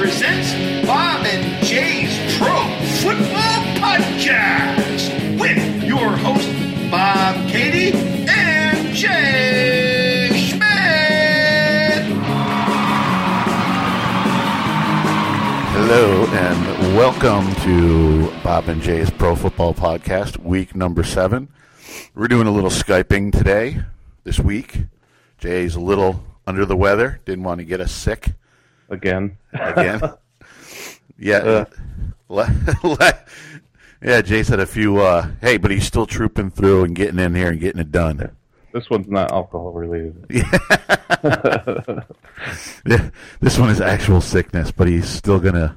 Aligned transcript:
presents 0.00 0.54
Bob 0.86 1.26
and 1.26 1.62
Jay's 1.62 2.38
Pro 2.38 2.56
Football 3.02 3.60
Podcast 3.76 5.38
with 5.38 5.84
your 5.84 6.16
host, 6.16 6.48
Bob 6.90 7.34
Katie 7.50 7.92
and 7.92 8.94
Jay 8.94 10.30
Schmidt. 10.32 12.02
Hello 15.74 16.24
and 16.32 16.96
welcome 16.96 17.54
to 17.56 18.30
Bob 18.42 18.70
and 18.70 18.80
Jay's 18.80 19.10
Pro 19.10 19.36
Football 19.36 19.74
Podcast, 19.74 20.38
week 20.38 20.74
number 20.74 21.04
seven. 21.04 21.46
We're 22.14 22.28
doing 22.28 22.46
a 22.46 22.50
little 22.50 22.70
Skyping 22.70 23.36
today, 23.36 23.82
this 24.24 24.40
week. 24.40 24.84
Jay's 25.36 25.74
a 25.74 25.80
little 25.80 26.24
under 26.46 26.64
the 26.64 26.74
weather, 26.74 27.20
didn't 27.26 27.44
want 27.44 27.58
to 27.58 27.66
get 27.66 27.82
us 27.82 27.92
sick 27.92 28.32
again. 28.90 29.36
again. 29.52 30.00
yeah. 31.18 31.64
le- 32.28 32.54
le- 32.84 33.24
yeah, 34.02 34.22
Jay 34.22 34.42
said 34.42 34.60
a 34.60 34.66
few, 34.66 34.98
uh, 34.98 35.28
hey, 35.40 35.56
but 35.58 35.70
he's 35.70 35.86
still 35.86 36.06
trooping 36.06 36.50
through 36.50 36.84
and 36.84 36.94
getting 36.96 37.18
in 37.18 37.34
here 37.34 37.50
and 37.50 37.60
getting 37.60 37.80
it 37.80 37.92
done. 37.92 38.30
This 38.72 38.88
one's 38.88 39.08
not 39.08 39.30
alcohol 39.32 39.72
related. 39.72 40.26
Yeah, 42.86 43.10
this 43.40 43.58
one 43.58 43.68
is 43.68 43.80
actual 43.80 44.20
sickness, 44.22 44.70
but 44.72 44.88
he's 44.88 45.06
still 45.08 45.38
gonna. 45.38 45.76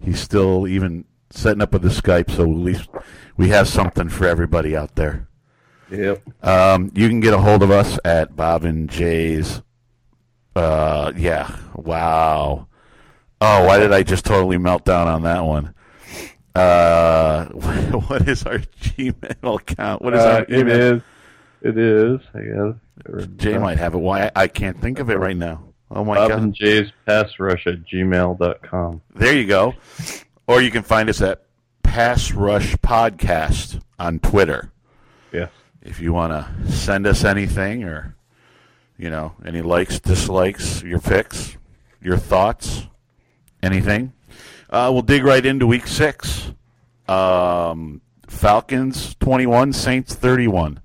He's 0.00 0.20
still 0.20 0.66
even 0.66 1.04
setting 1.30 1.60
up 1.60 1.72
with 1.72 1.82
the 1.82 1.88
Skype, 1.88 2.30
so 2.30 2.44
at 2.44 2.48
least 2.48 2.88
we 3.36 3.48
have 3.50 3.68
something 3.68 4.08
for 4.08 4.26
everybody 4.26 4.74
out 4.74 4.94
there. 4.94 5.28
Yep. 5.90 6.22
Um, 6.42 6.90
you 6.94 7.08
can 7.08 7.20
get 7.20 7.34
a 7.34 7.38
hold 7.38 7.62
of 7.62 7.70
us 7.70 7.98
at 8.04 8.34
Bob 8.36 8.64
and 8.64 8.88
Jay's. 8.88 9.60
Uh, 10.58 11.12
yeah. 11.16 11.56
Wow. 11.74 12.66
Oh, 13.40 13.64
why 13.66 13.78
did 13.78 13.92
I 13.92 14.02
just 14.02 14.24
totally 14.24 14.58
melt 14.58 14.84
down 14.84 15.06
on 15.08 15.22
that 15.22 15.44
one? 15.44 15.74
Uh, 16.54 17.44
what 18.08 18.28
is 18.28 18.44
our 18.44 18.58
Gmail 18.58 19.60
account? 19.60 20.02
What 20.02 20.14
is 20.14 20.20
Uh, 20.22 20.28
our 20.28 20.40
it 20.42 20.50
email? 20.50 20.94
is. 20.96 21.02
It 21.62 21.78
is. 21.78 22.20
I 22.34 22.40
guess. 22.40 23.26
Jay 23.36 23.58
might 23.58 23.78
have 23.78 23.94
it. 23.94 23.98
Why 23.98 24.24
I, 24.26 24.30
I 24.42 24.48
can't 24.48 24.80
think 24.80 24.98
of 24.98 25.08
it 25.10 25.18
right 25.18 25.36
now. 25.36 25.62
Oh 25.90 26.04
my 26.04 26.16
Bob 26.16 26.28
god. 26.30 26.42
and 26.42 26.54
Jay's 26.54 26.90
pass 27.06 27.38
rush 27.38 27.66
at 27.66 27.84
gmail.com. 27.86 29.00
There 29.14 29.34
you 29.34 29.46
go. 29.46 29.74
Or 30.46 30.60
you 30.60 30.70
can 30.70 30.82
find 30.82 31.08
us 31.08 31.20
at 31.22 31.42
Pass 31.82 32.32
Rush 32.32 32.74
Podcast 32.76 33.80
on 33.98 34.18
Twitter. 34.18 34.70
Yes. 35.32 35.50
If 35.82 36.00
you 36.00 36.12
want 36.12 36.32
to 36.32 36.72
send 36.72 37.06
us 37.06 37.24
anything 37.24 37.84
or, 37.84 38.14
you 38.98 39.08
know, 39.10 39.34
any 39.46 39.62
likes, 39.62 40.00
dislikes, 40.00 40.82
your 40.82 40.98
picks, 41.00 41.56
your 42.02 42.16
thoughts, 42.16 42.86
anything, 43.62 44.12
uh, 44.70 44.90
we'll 44.92 45.02
dig 45.02 45.24
right 45.24 45.44
into 45.46 45.66
week 45.66 45.86
six. 45.86 46.52
Um, 47.08 48.00
Falcons 48.26 49.14
21, 49.20 49.72
Saints 49.72 50.14
31. 50.14 50.80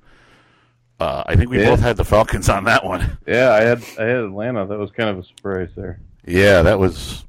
Uh, 1.00 1.24
I 1.26 1.36
think 1.36 1.50
we 1.50 1.60
Yeah. 1.60 1.72
both 1.72 1.82
had 1.82 1.98
the 1.98 2.06
Falcons 2.06 2.48
on 2.48 2.64
that 2.66 2.86
one. 2.86 3.18
Yeah, 3.28 3.52
I 3.52 3.62
had 3.62 3.84
I 4.00 4.04
had 4.04 4.18
Atlanta. 4.18 4.66
That 4.68 4.78
was 4.80 4.92
kind 4.92 5.10
of 5.10 5.18
a 5.20 5.24
surprise 5.24 5.70
there. 5.76 6.00
Yeah, 6.26 6.62
that 6.62 6.80
was 6.80 7.26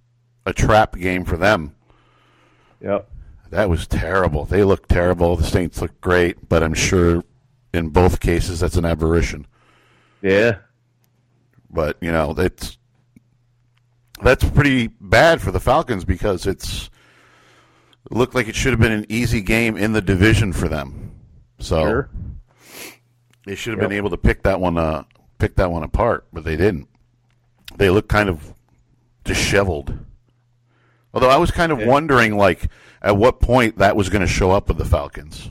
a 0.47 0.53
trap 0.53 0.95
game 0.97 1.25
for 1.25 1.37
them. 1.37 1.75
Yep. 2.81 3.09
That 3.51 3.69
was 3.69 3.87
terrible. 3.89 4.45
They 4.45 4.63
looked 4.63 4.89
terrible. 4.89 5.35
The 5.37 5.45
Saints 5.45 5.81
looked 5.81 6.01
great, 6.01 6.49
but 6.49 6.63
I'm 6.63 6.75
sure 6.75 7.25
in 7.73 7.89
both 7.89 8.21
cases 8.21 8.61
that's 8.61 8.77
an 8.77 8.85
aberration. 8.85 9.47
Yeah. 10.23 10.57
But 11.75 11.99
you 12.01 12.13
know, 12.13 12.33
that's 12.33 12.79
that's 14.23 14.49
pretty 14.51 14.87
bad 15.01 15.43
for 15.43 15.51
the 15.51 15.61
Falcons 15.61 16.05
because 16.05 16.47
it's 16.47 16.89
it 18.11 18.13
looked 18.17 18.35
like 18.35 18.49
it 18.49 18.55
should 18.55 18.73
have 18.73 18.81
been 18.81 18.93
an 18.93 19.07
easy 19.09 19.41
game 19.43 19.77
in 19.77 19.93
the 19.93 20.01
division 20.01 20.53
for 20.53 20.69
them. 20.69 21.11
So 21.59 21.81
Sure. 21.83 22.11
they 23.45 23.55
should 23.57 23.73
have 23.73 23.81
Yep. 23.83 23.91
been 23.91 23.97
able 23.97 24.11
to 24.11 24.17
pick 24.17 24.43
that 24.45 24.61
one 24.61 24.79
uh, 24.79 25.03
pick 25.39 25.57
that 25.57 25.71
one 25.71 25.83
apart, 25.83 26.27
but 26.33 26.45
they 26.45 26.57
didn't. 26.57 26.89
They 27.77 27.91
looked 27.91 28.09
kind 28.09 28.29
of 28.29 28.55
disheveled. 29.25 29.99
Although 31.13 31.31
I 31.31 31.37
was 31.39 31.51
kind 31.51 31.73
of 31.73 31.81
Yeah. 31.81 31.87
wondering, 31.89 32.37
like, 32.37 32.69
at 33.03 33.17
what 33.17 33.41
point 33.41 33.79
that 33.79 33.97
was 33.97 34.09
going 34.09 34.21
to 34.23 34.27
show 34.29 34.51
up 34.53 34.69
with 34.69 34.79
the 34.79 34.85
Falcons. 34.85 35.51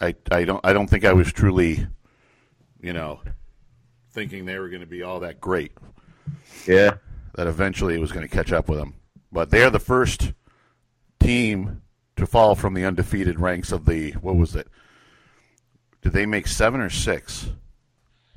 I, 0.00 0.14
I 0.30 0.44
don't 0.44 0.60
I 0.64 0.72
don't 0.72 0.88
think 0.88 1.04
I 1.04 1.12
was 1.12 1.32
truly, 1.32 1.86
you 2.80 2.92
know, 2.92 3.20
thinking 4.12 4.44
they 4.44 4.58
were 4.58 4.68
going 4.68 4.80
to 4.80 4.86
be 4.86 5.02
all 5.02 5.20
that 5.20 5.40
great. 5.40 5.72
Yeah. 6.66 6.94
That 7.34 7.46
eventually 7.46 7.94
it 7.94 8.00
was 8.00 8.12
going 8.12 8.26
to 8.26 8.34
catch 8.34 8.52
up 8.52 8.68
with 8.68 8.78
them. 8.78 8.94
But 9.30 9.50
they're 9.50 9.70
the 9.70 9.78
first 9.78 10.32
team 11.18 11.82
to 12.16 12.26
fall 12.26 12.54
from 12.54 12.74
the 12.74 12.84
undefeated 12.84 13.40
ranks 13.40 13.72
of 13.72 13.86
the 13.86 14.12
what 14.12 14.36
was 14.36 14.54
it? 14.54 14.68
Did 16.02 16.12
they 16.12 16.26
make 16.26 16.46
seven 16.46 16.80
or 16.80 16.90
six? 16.90 17.48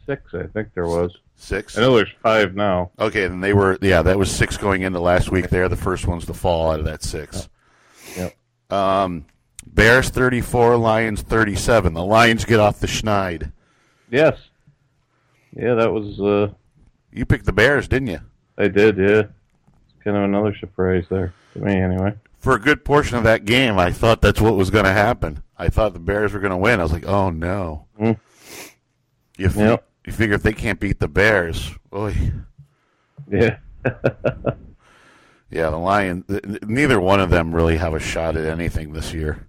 Six, 0.06 0.34
I 0.34 0.44
think 0.44 0.74
there 0.74 0.88
was. 0.88 1.18
Six. 1.38 1.78
I 1.78 1.82
know 1.82 1.98
there's 1.98 2.14
five 2.24 2.56
now. 2.56 2.92
Okay, 2.98 3.28
then 3.28 3.42
they 3.42 3.54
were 3.54 3.78
yeah, 3.82 4.02
that 4.04 4.18
was 4.18 4.32
six 4.32 4.56
going 4.56 4.84
into 4.84 5.00
last 5.00 5.32
week. 5.32 5.50
They're 5.50 5.68
the 5.68 5.76
first 5.76 6.08
ones 6.08 6.26
to 6.28 6.34
fall 6.34 6.72
out 6.72 6.80
of 6.80 6.86
that 6.86 7.04
six. 7.04 7.50
Yep. 8.16 8.36
Um, 8.70 9.26
Bears 9.68 10.10
thirty 10.10 10.40
four, 10.40 10.78
Lions 10.78 11.22
thirty 11.22 11.56
seven. 11.56 11.94
The 11.94 12.06
Lions 12.06 12.46
get 12.46 12.62
off 12.62 12.80
the 12.80 12.88
schneid. 12.88 13.52
Yes. 14.10 14.38
Yeah, 15.56 15.76
that 15.76 15.92
was 15.92 16.20
uh 16.20 16.54
You 17.12 17.26
picked 17.26 17.46
the 17.46 17.54
Bears, 17.54 17.88
didn't 17.88 18.08
you? 18.10 18.20
I 18.58 18.68
did, 18.68 18.98
yeah. 18.98 19.20
It's 19.24 20.04
kind 20.04 20.18
of 20.18 20.24
another 20.24 20.56
surprise 20.58 21.06
there. 21.10 21.34
To 21.54 21.60
me 21.60 21.74
anyway. 21.76 22.14
For 22.40 22.54
a 22.56 22.60
good 22.60 22.86
portion 22.86 23.18
of 23.18 23.24
that 23.24 23.46
game, 23.46 23.80
I 23.80 23.92
thought 23.92 24.22
that's 24.22 24.40
what 24.42 24.56
was 24.56 24.70
going 24.70 24.86
to 24.86 24.92
happen. 24.94 25.42
I 25.58 25.70
thought 25.70 25.94
the 25.94 26.00
Bears 26.00 26.34
were 26.34 26.40
going 26.40 26.52
to 26.52 26.58
win. 26.58 26.80
I 26.80 26.84
was 26.84 26.92
like, 26.92 27.08
oh 27.08 27.30
no. 27.30 27.86
Mm. 28.00 28.20
You, 29.38 29.50
fi- 29.50 29.62
Yep. 29.62 29.88
you 30.06 30.14
figure 30.14 30.36
if 30.36 30.44
they 30.44 30.54
can't 30.54 30.80
beat 30.80 31.00
the 31.00 31.08
Bears, 31.08 31.72
boy, 31.90 32.16
Yeah. 33.32 33.58
yeah, 35.50 35.70
the 35.70 35.78
Lions. 35.78 36.26
Neither 36.64 37.00
one 37.00 37.20
of 37.20 37.30
them 37.30 37.54
really 37.54 37.78
have 37.78 37.94
a 37.94 38.00
shot 38.00 38.36
at 38.38 38.46
anything 38.46 38.94
this 38.94 39.14
year. 39.14 39.48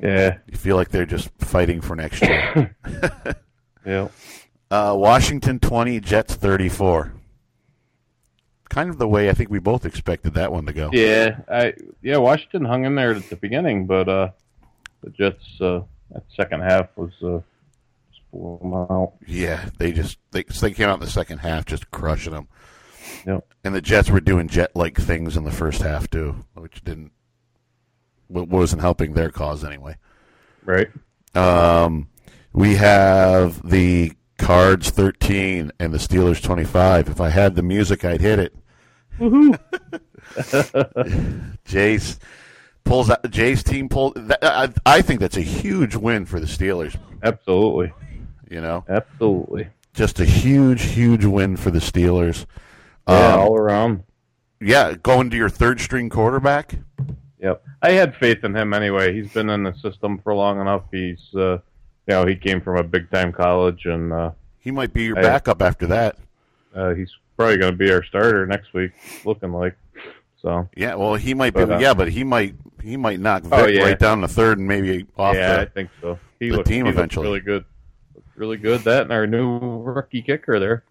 yeah. 0.00 0.38
You 0.46 0.56
feel 0.56 0.76
like 0.76 0.88
they're 0.90 1.06
just 1.06 1.30
fighting 1.38 1.80
for 1.80 1.96
next 1.96 2.22
year. 2.22 2.76
Yeah. 3.86 4.08
Uh, 4.70 4.94
Washington 4.96 5.58
20, 5.58 6.00
Jets 6.00 6.34
34. 6.34 7.12
Kind 8.68 8.90
of 8.90 8.98
the 8.98 9.08
way 9.08 9.30
I 9.30 9.32
think 9.32 9.48
we 9.50 9.58
both 9.58 9.86
expected 9.86 10.34
that 10.34 10.52
one 10.52 10.66
to 10.66 10.74
go. 10.74 10.90
Yeah, 10.92 11.38
I 11.50 11.72
yeah, 12.02 12.18
Washington 12.18 12.66
hung 12.66 12.84
in 12.84 12.94
there 12.96 13.12
at 13.14 13.30
the 13.30 13.36
beginning, 13.36 13.86
but 13.86 14.08
uh 14.10 14.30
the 15.02 15.08
Jets 15.10 15.58
uh 15.60 15.80
that 16.10 16.24
second 16.36 16.60
half 16.62 16.88
was 16.96 17.12
uh. 17.22 17.40
Yeah, 19.26 19.70
they 19.78 19.92
just 19.92 20.18
they, 20.32 20.42
they 20.42 20.72
came 20.72 20.86
out 20.86 20.94
in 20.94 21.00
the 21.00 21.10
second 21.10 21.38
half 21.38 21.64
just 21.64 21.90
crushing 21.90 22.34
them. 22.34 22.48
Yep. 23.26 23.46
And 23.64 23.74
the 23.74 23.80
Jets 23.80 24.10
were 24.10 24.20
doing 24.20 24.48
jet-like 24.48 24.98
things 24.98 25.34
in 25.38 25.44
the 25.44 25.50
first 25.50 25.80
half 25.80 26.10
too, 26.10 26.44
which 26.54 26.84
didn't 26.84 27.12
wa- 28.28 28.42
wasn't 28.42 28.82
helping 28.82 29.14
their 29.14 29.30
cause 29.30 29.64
anyway. 29.64 29.96
Right. 30.62 30.88
Um, 31.34 32.08
we 32.52 32.74
have 32.74 33.66
the 33.66 34.12
Cards 34.38 34.90
13 34.90 35.72
and 35.78 35.92
the 35.92 35.98
Steelers 35.98 36.42
25. 36.42 37.08
If 37.08 37.20
I 37.20 37.28
had 37.28 37.54
the 37.54 37.62
music, 37.62 38.04
I'd 38.04 38.20
hit 38.20 38.38
it. 38.38 38.54
Jay's 41.64 42.18
pulls 42.84 43.10
out. 43.10 43.28
Jay's 43.30 43.62
team 43.62 43.88
pulled. 43.88 44.14
That, 44.16 44.38
I, 44.42 44.72
I 44.86 45.02
think 45.02 45.20
that's 45.20 45.36
a 45.36 45.42
huge 45.42 45.96
win 45.96 46.26
for 46.26 46.40
the 46.40 46.46
Steelers. 46.46 46.96
Absolutely. 47.22 47.92
You 48.50 48.60
know, 48.60 48.84
Absolutely. 48.88 49.68
just 49.92 50.20
a 50.20 50.24
huge, 50.24 50.82
huge 50.82 51.24
win 51.24 51.56
for 51.56 51.70
the 51.70 51.80
Steelers. 51.80 52.46
Yeah, 53.08 53.34
Um, 53.34 53.40
all 53.40 53.56
around. 53.56 54.04
yeah, 54.60 54.94
going 54.94 55.30
to 55.30 55.36
your 55.36 55.50
third 55.50 55.80
string 55.80 56.08
quarterback. 56.08 56.76
Yep. 57.40 57.62
I 57.82 57.90
had 57.92 58.16
faith 58.16 58.42
in 58.44 58.54
him 58.56 58.72
anyway. 58.72 59.12
He's 59.14 59.32
been 59.32 59.50
in 59.50 59.62
the 59.64 59.74
system 59.74 60.18
for 60.18 60.34
long 60.34 60.60
enough. 60.60 60.84
He's 60.90 61.34
uh 61.34 61.58
you 62.08 62.14
know, 62.14 62.26
he 62.26 62.34
came 62.36 62.60
from 62.60 62.76
a 62.78 62.82
big 62.82 63.10
time 63.10 63.32
college 63.32 63.84
and 63.84 64.12
uh, 64.12 64.30
He 64.60 64.70
might 64.70 64.92
be 64.92 65.04
your 65.04 65.18
I- 65.18 65.22
backup 65.22 65.60
after 65.62 65.86
that. 65.88 66.16
uh 66.74 66.94
he's 66.94 67.10
probably 67.36 67.58
gonna 67.58 67.76
be 67.76 67.90
our 67.92 68.02
starter 68.02 68.46
next 68.46 68.72
week, 68.74 68.92
looking 69.24 69.52
like. 69.52 69.76
So 70.42 70.68
Yeah, 70.76 70.94
well, 70.94 71.14
he 71.14 71.34
might 71.34 71.54
be. 71.54 71.62
Uh, 71.62 71.78
yeah, 71.78 71.94
but 71.94 72.08
he 72.08 72.24
might. 72.24 72.54
He 72.82 72.96
might 72.96 73.18
knock 73.20 73.42
Vick 73.42 73.52
Oh, 73.52 73.66
yeah. 73.66 73.82
right 73.82 73.98
down 73.98 74.20
the 74.20 74.28
third 74.28 74.58
and 74.58 74.68
maybe 74.68 75.04
off 75.18 75.34
yeah, 75.34 75.60
I 75.60 75.64
think 75.66 75.90
so. 76.00 76.18
He 76.38 76.48
the 76.50 76.56
looked, 76.58 76.68
team 76.68 76.84
he 76.86 76.90
eventually. 76.92 77.26
really 77.26 77.40
good. 77.40 77.64
Looked 78.14 78.28
really 78.36 78.56
good. 78.56 78.80
That 78.82 79.02
and 79.02 79.12
our 79.12 79.26
new 79.26 79.58
rookie 79.82 80.22
kicker 80.22 80.58
there. 80.60 80.84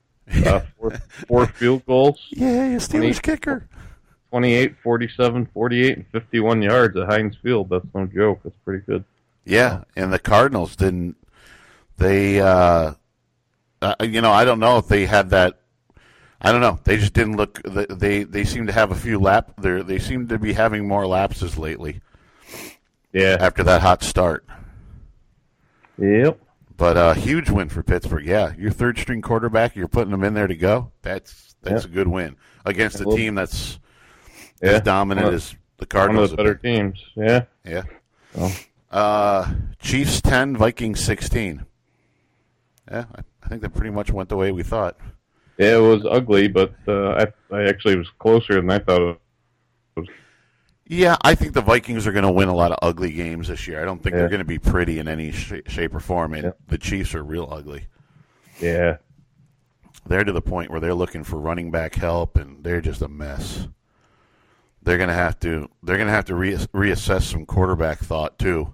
Uh, 0.46 0.60
four, 0.80 0.92
four 1.28 1.46
field 1.48 1.86
goals, 1.86 2.20
Yeah, 2.32 2.76
Steelers 2.76 3.22
kicker. 3.22 3.66
28, 4.32 4.76
47, 4.84 5.46
48, 5.54 5.96
and 5.96 6.06
51 6.12 6.62
yards 6.62 6.98
at 6.98 7.08
Heinz 7.08 7.38
Field. 7.42 7.70
That's 7.70 7.86
no 7.96 8.06
joke. 8.08 8.42
That's 8.44 8.56
pretty 8.66 8.84
good. 8.86 9.06
Yeah, 9.48 9.84
and 9.96 10.12
the 10.12 10.20
Cardinals 10.20 10.76
didn't. 10.76 11.16
They, 11.98 12.42
uh, 12.42 12.94
uh, 13.82 13.96
you 14.02 14.20
know, 14.22 14.32
I 14.32 14.44
don't 14.44 14.60
know 14.60 14.78
if 14.78 14.88
they 14.90 15.06
had 15.06 15.30
that. 15.30 15.60
I 16.42 16.52
don't 16.52 16.60
know. 16.62 16.80
They 16.84 16.98
just 16.98 17.14
didn't 17.14 17.38
look. 17.38 17.62
They 17.64 18.24
they 18.24 18.44
seem 18.44 18.68
to 18.68 18.74
have 18.74 18.92
a 18.92 18.96
few 18.96 19.20
lap. 19.20 19.54
They 19.60 19.82
they 19.82 20.00
seem 20.00 20.28
to 20.28 20.38
be 20.38 20.52
having 20.54 20.88
more 20.88 21.08
lapses 21.08 21.58
lately 21.58 22.02
Yeah. 23.14 23.38
after 23.40 23.64
that 23.64 23.82
hot 23.82 24.04
start. 24.04 24.46
Yep. 25.98 26.40
But 26.76 26.98
a 26.98 27.00
uh, 27.00 27.14
huge 27.16 27.50
win 27.50 27.70
for 27.70 27.82
Pittsburgh. 27.82 28.26
Yeah, 28.26 28.54
your 28.56 28.70
third 28.70 29.00
string 29.00 29.22
quarterback, 29.22 29.76
you're 29.76 29.88
putting 29.88 30.12
them 30.12 30.24
in 30.24 30.34
there 30.36 30.46
to 30.48 30.56
go. 30.56 30.92
That's 31.02 31.56
that's 31.64 31.86
Yeah. 31.86 31.90
a 31.92 31.94
good 31.94 32.08
win 32.10 32.36
against 32.66 33.00
a 33.02 33.06
team 33.06 33.34
that's 33.34 33.80
Yeah. 34.62 34.72
as 34.74 34.82
dominant 34.82 35.34
as 35.34 35.52
the 35.52 35.56
One 35.56 35.84
of 35.84 35.90
Cardinals. 35.90 36.32
the 36.32 36.38
better 36.38 36.56
teams. 36.56 37.04
Yeah. 37.16 37.46
Yeah. 37.66 37.84
Well. 38.36 38.52
Uh, 38.98 39.54
Chiefs 39.80 40.22
ten, 40.22 40.58
Vikings 40.58 41.00
sixteen. 41.00 41.68
Yeah, 42.90 43.06
I, 43.44 43.48
think 43.48 43.62
that 43.62 43.76
pretty 43.76 43.92
much 43.92 44.12
went 44.12 44.28
the 44.28 44.36
way 44.38 44.52
we 44.52 44.64
thought. 44.64 44.98
Yeah, 45.60 45.76
it 45.78 45.82
was 45.82 46.04
ugly, 46.10 46.48
but 46.48 46.74
uh, 46.88 47.10
I 47.12 47.56
I 47.56 47.66
actually 47.66 47.96
was 47.96 48.10
closer 48.18 48.56
than 48.56 48.72
I 48.72 48.80
thought. 48.80 49.02
It 49.04 49.20
was. 49.98 50.08
Yeah, 50.88 51.16
I 51.22 51.36
think 51.36 51.54
the 51.54 51.62
Vikings 51.62 52.08
are 52.08 52.12
going 52.12 52.26
to 52.26 52.32
win 52.32 52.48
a 52.48 52.56
lot 52.56 52.72
of 52.72 52.80
ugly 52.82 53.12
games 53.12 53.50
this 53.50 53.68
year. 53.68 53.80
I 53.80 53.86
don't 53.86 54.02
think 54.02 54.14
Yeah. 54.14 54.22
they're 54.22 54.30
going 54.30 54.40
to 54.40 54.46
be 54.46 54.58
pretty 54.58 54.98
in 54.98 55.08
any 55.08 55.32
sh- 55.32 55.62
shape 55.68 55.94
or 55.94 56.00
form. 56.00 56.34
And 56.34 56.46
Yeah. 56.46 56.52
the 56.68 56.80
Chiefs 56.80 57.14
are 57.14 57.24
real 57.24 57.48
ugly. 57.52 57.86
Yeah. 58.60 58.98
They're 60.08 60.24
to 60.24 60.32
the 60.32 60.42
point 60.42 60.72
where 60.72 60.80
they're 60.80 60.96
looking 60.96 61.24
for 61.24 61.38
running 61.40 61.70
back 61.70 61.94
help, 61.94 62.36
and 62.36 62.64
they're 62.64 62.82
just 62.82 63.04
a 63.04 63.08
mess. 63.08 63.68
They're 64.82 64.98
going 64.98 65.10
to 65.10 65.14
have 65.14 65.40
to. 65.42 65.70
They're 65.84 65.98
going 65.98 66.08
to 66.08 66.14
have 66.14 66.26
to 66.26 66.36
re- 66.36 66.54
reassess 66.74 67.24
some 67.32 67.46
quarterback 67.46 68.00
thought 68.00 68.40
too 68.40 68.74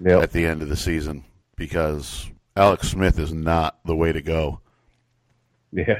Yep. 0.00 0.22
at 0.22 0.32
the 0.32 0.46
end 0.46 0.62
of 0.62 0.68
the 0.68 0.76
season 0.76 1.24
because 1.56 2.28
Alex 2.54 2.88
Smith 2.90 3.18
is 3.18 3.32
not 3.32 3.78
the 3.84 3.96
way 3.96 4.12
to 4.12 4.20
go 4.22 4.60
Yeah. 5.72 5.98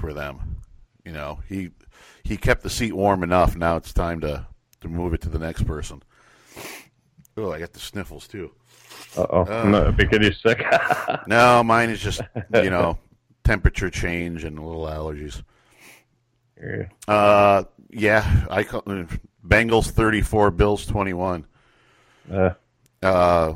for 0.00 0.12
them. 0.14 0.60
You 1.04 1.12
know, 1.12 1.40
he 1.48 1.70
he 2.22 2.36
kept 2.38 2.62
the 2.62 2.70
seat 2.70 2.92
warm 2.94 3.22
enough. 3.22 3.54
Now 3.56 3.76
it's 3.76 3.92
time 3.92 4.20
to 4.22 4.46
to 4.80 4.88
move 4.88 5.12
it 5.14 5.20
to 5.22 5.28
the 5.28 5.38
next 5.38 5.64
person. 5.66 6.02
Oh, 7.36 7.52
I 7.52 7.58
got 7.58 7.72
the 7.72 7.80
sniffles 7.80 8.26
too. 8.28 8.52
Uh 9.16 9.26
oh. 9.28 9.44
I'm 9.44 9.70
not 9.72 9.98
making 9.98 10.22
you 10.22 10.32
sick. 10.32 10.64
No, 11.26 11.62
mine 11.64 11.90
is 11.90 12.00
just 12.00 12.20
you 12.54 12.70
know 12.70 12.98
temperature 13.44 13.90
change 13.90 14.44
and 14.44 14.58
a 14.58 14.62
little 14.62 14.84
allergies. 14.86 15.42
yeah. 16.58 16.84
Uh, 17.06 17.64
yeah, 17.90 18.46
I 18.50 18.64
call, 18.64 18.82
Bengals 19.46 19.90
thirty 19.90 20.20
four, 20.22 20.50
Bills 20.50 20.86
twenty 20.86 21.12
one. 21.12 21.44
Uh, 22.32 22.50
Uh, 23.04 23.54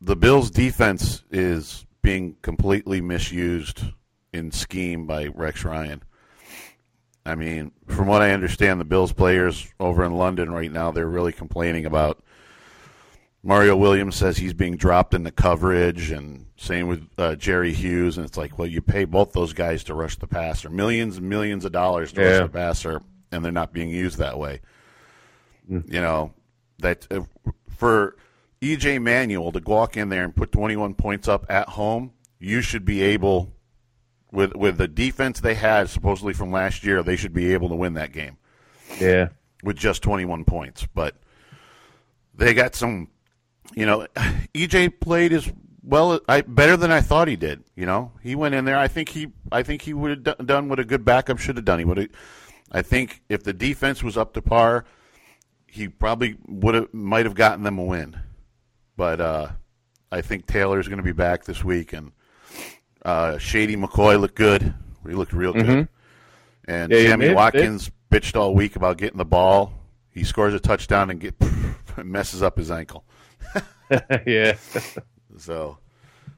the 0.00 0.16
Bills' 0.16 0.50
defense 0.50 1.22
is 1.30 1.84
being 2.02 2.36
completely 2.42 3.00
misused 3.00 3.82
in 4.32 4.50
scheme 4.52 5.06
by 5.06 5.26
Rex 5.26 5.64
Ryan. 5.64 6.02
I 7.26 7.34
mean, 7.34 7.72
from 7.86 8.06
what 8.06 8.22
I 8.22 8.32
understand, 8.32 8.80
the 8.80 8.84
Bills 8.84 9.12
players 9.12 9.66
over 9.80 10.04
in 10.04 10.12
London 10.14 10.52
right 10.52 10.70
now, 10.70 10.90
they're 10.90 11.06
really 11.08 11.32
complaining 11.32 11.86
about 11.86 12.22
Mario 13.42 13.76
Williams 13.76 14.16
says 14.16 14.36
he's 14.36 14.54
being 14.54 14.76
dropped 14.76 15.12
in 15.14 15.22
the 15.22 15.30
coverage, 15.30 16.10
and 16.10 16.46
same 16.56 16.86
with 16.86 17.06
uh, 17.18 17.34
Jerry 17.34 17.72
Hughes. 17.72 18.16
And 18.16 18.26
it's 18.26 18.36
like, 18.38 18.58
well, 18.58 18.68
you 18.68 18.80
pay 18.80 19.04
both 19.04 19.32
those 19.32 19.52
guys 19.52 19.84
to 19.84 19.94
rush 19.94 20.16
the 20.16 20.26
passer, 20.26 20.70
millions 20.70 21.16
and 21.18 21.28
millions 21.28 21.64
of 21.64 21.72
dollars 21.72 22.12
to 22.12 22.22
Yeah. 22.22 22.28
rush 22.38 22.46
the 22.46 22.48
passer, 22.58 23.02
and 23.32 23.44
they're 23.44 23.52
not 23.52 23.72
being 23.72 23.90
used 23.90 24.18
that 24.18 24.38
way. 24.38 24.60
You 25.68 25.82
know 25.88 26.34
that 26.80 27.06
uh, 27.10 27.22
for 27.68 28.16
EJ 28.64 29.02
Manuel 29.02 29.52
to 29.52 29.60
walk 29.64 29.96
in 29.96 30.08
there 30.08 30.24
and 30.24 30.34
put 30.34 30.50
21 30.52 30.94
points 30.94 31.28
up 31.28 31.44
at 31.48 31.70
home, 31.70 32.12
you 32.38 32.62
should 32.62 32.84
be 32.84 33.02
able 33.02 33.52
with 34.32 34.54
with 34.56 34.78
the 34.78 34.88
defense 34.88 35.40
they 35.40 35.54
had 35.54 35.88
supposedly 35.88 36.32
from 36.32 36.50
last 36.50 36.84
year, 36.84 37.02
they 37.02 37.16
should 37.16 37.32
be 37.32 37.52
able 37.52 37.68
to 37.68 37.76
win 37.76 37.94
that 37.94 38.12
game 38.12 38.36
yeah. 39.00 39.28
with 39.62 39.76
just 39.76 40.02
21 40.02 40.44
points. 40.44 40.86
But 40.94 41.16
they 42.34 42.54
got 42.54 42.74
some, 42.74 43.08
you 43.74 43.86
know, 43.86 44.06
EJ 44.54 45.00
played 45.00 45.32
as 45.32 45.50
well, 45.82 46.18
I 46.28 46.40
better 46.40 46.76
than 46.76 46.90
I 46.90 47.00
thought 47.00 47.28
he 47.28 47.36
did. 47.36 47.62
You 47.76 47.86
know, 47.86 48.12
he 48.22 48.34
went 48.34 48.54
in 48.54 48.64
there. 48.64 48.78
I 48.78 48.88
think 48.88 49.10
he, 49.10 49.28
I 49.52 49.62
think 49.62 49.82
he 49.82 49.92
would 49.92 50.26
have 50.26 50.46
done 50.46 50.68
what 50.68 50.80
a 50.80 50.84
good 50.84 51.04
backup 51.04 51.38
should 51.38 51.56
have 51.56 51.64
done. 51.64 51.78
He 51.78 51.84
would 51.84 51.98
have. 51.98 52.08
I 52.72 52.82
think 52.82 53.22
if 53.28 53.44
the 53.44 53.52
defense 53.52 54.02
was 54.02 54.16
up 54.16 54.32
to 54.34 54.42
par, 54.42 54.84
he 55.66 55.88
probably 55.88 56.36
would 56.46 56.74
have 56.74 56.94
might 56.94 57.26
have 57.26 57.34
gotten 57.34 57.62
them 57.62 57.78
a 57.78 57.84
win. 57.84 58.16
But 58.96 59.20
uh, 59.20 59.48
I 60.12 60.20
think 60.20 60.46
Taylor's 60.46 60.86
going 60.88 60.98
to 60.98 61.04
be 61.04 61.12
back 61.12 61.44
this 61.44 61.64
week, 61.64 61.92
and 61.92 62.12
uh, 63.04 63.38
Shady 63.38 63.76
McCoy 63.76 64.20
looked 64.20 64.36
good. 64.36 64.72
He 65.06 65.12
looked 65.14 65.32
real 65.32 65.52
good. 65.52 65.88
And 66.66 66.90
Mm-hmm. 66.92 66.92
Yeah, 67.04 67.10
Sammy 67.10 67.26
did, 67.26 67.36
Watkins 67.36 67.90
bitched 68.10 68.36
all 68.36 68.54
week 68.54 68.76
about 68.76 68.96
getting 68.96 69.18
the 69.18 69.24
ball. 69.24 69.72
He 70.10 70.24
scores 70.24 70.54
a 70.54 70.60
touchdown 70.60 71.10
and 71.10 71.20
get 71.20 71.34
messes 72.04 72.42
up 72.42 72.56
his 72.56 72.70
ankle. 72.70 73.04
yeah. 74.26 74.56
So, 75.36 75.78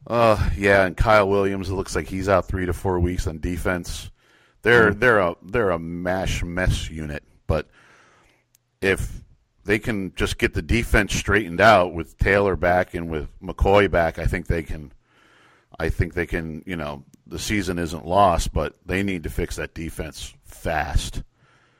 uh, 0.06 0.48
yeah, 0.56 0.86
and 0.86 0.96
Kyle 0.96 1.28
Williams. 1.28 1.68
It 1.68 1.74
looks 1.74 1.94
like 1.94 2.08
he's 2.08 2.30
out 2.30 2.48
three 2.48 2.64
to 2.64 2.72
four 2.72 2.98
weeks 2.98 3.26
on 3.26 3.40
defense. 3.40 4.10
They're 4.62 4.90
Hmm. 4.92 4.98
they're 5.00 5.18
a 5.18 5.36
they're 5.42 5.70
a 5.70 5.78
mash 5.78 6.42
mess 6.42 6.88
unit, 6.88 7.22
but 7.46 7.68
if 8.80 9.22
they 9.66 9.78
can 9.78 10.14
just 10.14 10.38
get 10.38 10.54
the 10.54 10.62
defense 10.62 11.14
straightened 11.14 11.60
out 11.60 11.92
with 11.92 12.16
Taylor 12.18 12.56
back 12.56 12.94
and 12.94 13.10
with 13.10 13.28
McCoy 13.40 13.90
back, 13.90 14.18
I 14.18 14.26
think 14.26 14.46
they 14.46 14.62
can. 14.62 14.92
I 15.78 15.88
think 15.88 16.14
they 16.14 16.26
can. 16.26 16.62
You 16.66 16.76
know, 16.76 17.04
the 17.26 17.38
season 17.38 17.78
isn't 17.78 18.06
lost, 18.06 18.52
but 18.52 18.76
they 18.86 19.02
need 19.02 19.24
to 19.24 19.30
fix 19.30 19.56
that 19.56 19.74
defense 19.74 20.32
fast. 20.44 21.22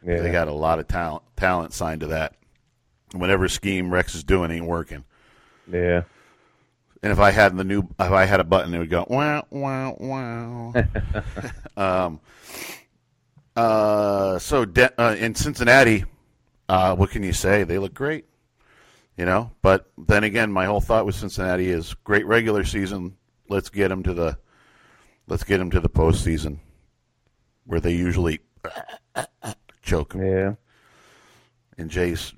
Yeah. 0.04 0.20
They 0.20 0.32
got 0.32 0.48
a 0.48 0.52
lot 0.52 0.78
of 0.80 0.88
talent 0.88 1.22
talent 1.36 1.72
signed 1.72 2.00
to 2.00 2.08
that. 2.08 2.34
Whatever 3.12 3.48
scheme 3.48 3.92
Rex 3.92 4.14
is 4.14 4.24
doing 4.24 4.50
ain't 4.50 4.66
working. 4.66 5.04
yeah. 5.72 6.02
And 7.02 7.12
if 7.12 7.20
I 7.20 7.30
had 7.30 7.56
the 7.56 7.62
new, 7.62 7.82
if 8.00 8.10
I 8.10 8.24
had 8.24 8.40
a 8.40 8.44
button, 8.44 8.74
it 8.74 8.78
would 8.78 8.90
go 8.90 9.06
wow, 9.08 9.46
wow, 9.50 9.96
wow. 10.00 10.72
um, 11.76 12.20
uh, 13.54 14.38
so 14.40 14.64
de- 14.64 15.00
uh, 15.00 15.14
in 15.14 15.34
Cincinnati, 15.34 16.04
uh, 16.68 16.94
what 16.96 17.10
can 17.10 17.22
you 17.22 17.32
say? 17.32 17.64
They 17.64 17.78
look 17.78 17.94
great, 17.94 18.26
you 19.16 19.24
know. 19.24 19.52
But 19.62 19.90
then 19.98 20.24
again, 20.24 20.50
my 20.52 20.66
whole 20.66 20.80
thought 20.80 21.06
with 21.06 21.14
Cincinnati 21.14 21.70
is 21.70 21.94
great 22.04 22.26
regular 22.26 22.64
season. 22.64 23.16
Let's 23.48 23.68
get 23.68 23.88
them 23.88 24.02
to 24.04 24.14
the, 24.14 24.38
let's 25.28 25.44
get 25.44 25.58
them 25.58 25.70
to 25.70 25.80
the 25.80 25.88
postseason, 25.88 26.58
where 27.64 27.80
they 27.80 27.92
usually 27.94 28.40
choke 29.82 30.14
'em. 30.14 30.23
Yeah. 30.25 30.54
And 31.78 31.90
Jay's 31.90 32.32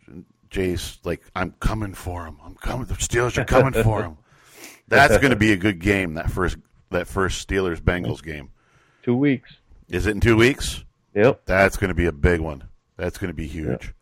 Jay's 0.50 0.98
like, 1.04 1.22
I'm 1.34 1.52
coming 1.60 1.94
for 1.94 2.26
him. 2.26 2.38
I'm 2.44 2.54
coming. 2.54 2.86
The 2.86 2.94
Steelers 2.94 3.38
are 3.38 3.44
coming 3.44 3.72
for 3.84 4.02
him. 4.02 4.16
That's 4.88 5.18
going 5.18 5.30
to 5.30 5.36
be 5.36 5.52
a 5.52 5.56
good 5.56 5.78
game. 5.80 6.14
That 6.14 6.30
first 6.30 6.56
that 6.90 7.06
first 7.06 7.46
Steelers 7.46 7.80
Bengals 7.80 8.22
game. 8.22 8.50
Two 9.02 9.16
weeks. 9.16 9.56
Is 9.88 10.06
it 10.06 10.12
in 10.12 10.20
two 10.20 10.36
weeks? 10.36 10.84
Yep. 11.14 11.42
That's 11.46 11.76
going 11.76 11.88
to 11.88 11.94
be 11.94 12.06
a 12.06 12.12
big 12.12 12.40
one. 12.40 12.64
That's 12.96 13.18
going 13.18 13.28
to 13.28 13.34
be 13.34 13.46
huge. 13.46 13.94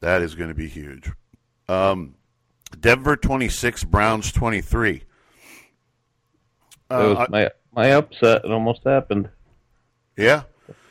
That 0.00 0.22
is 0.22 0.34
going 0.34 0.48
to 0.48 0.54
be 0.54 0.68
huge. 0.68 1.10
Um, 1.68 2.14
Denver 2.78 3.16
twenty 3.16 3.48
six, 3.48 3.84
Browns 3.84 4.32
twenty 4.32 4.60
three. 4.60 5.02
That 6.88 6.98
was 6.98 7.18
Uh, 7.18 7.26
my 7.28 7.50
my 7.74 7.92
upset. 7.92 8.44
It 8.44 8.50
almost 8.50 8.82
happened. 8.84 9.28
yeah. 10.16 10.42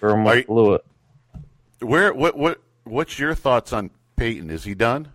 Or 0.02 0.12
almost 0.12 0.38
you- 0.38 0.44
blew 0.46 0.74
it. 0.76 0.86
Where 1.82 2.14
what 2.14 2.38
what 2.38 2.62
what's 2.84 3.18
your 3.20 3.34
thoughts 3.36 3.72
on 3.74 3.90
Peyton? 4.16 4.50
Is 4.50 4.64
he 4.66 4.74
done? 4.76 5.12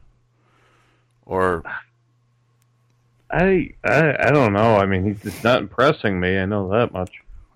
Or 1.27 1.63
I, 3.31 3.71
I 3.85 4.17
I 4.29 4.31
don't 4.31 4.53
know. 4.53 4.77
I 4.77 4.87
mean, 4.87 5.05
he's 5.05 5.23
just 5.23 5.45
not 5.45 5.61
impressing 5.61 6.19
me. 6.21 6.39
I 6.39 6.45
know 6.47 6.69
that 6.71 6.93
much. 6.93 7.11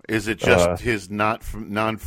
Is 0.07 0.27
it 0.27 0.37
just 0.39 0.67
Uh, 0.67 0.77
his 0.77 1.09
not 1.09 1.43
non? 1.55 1.99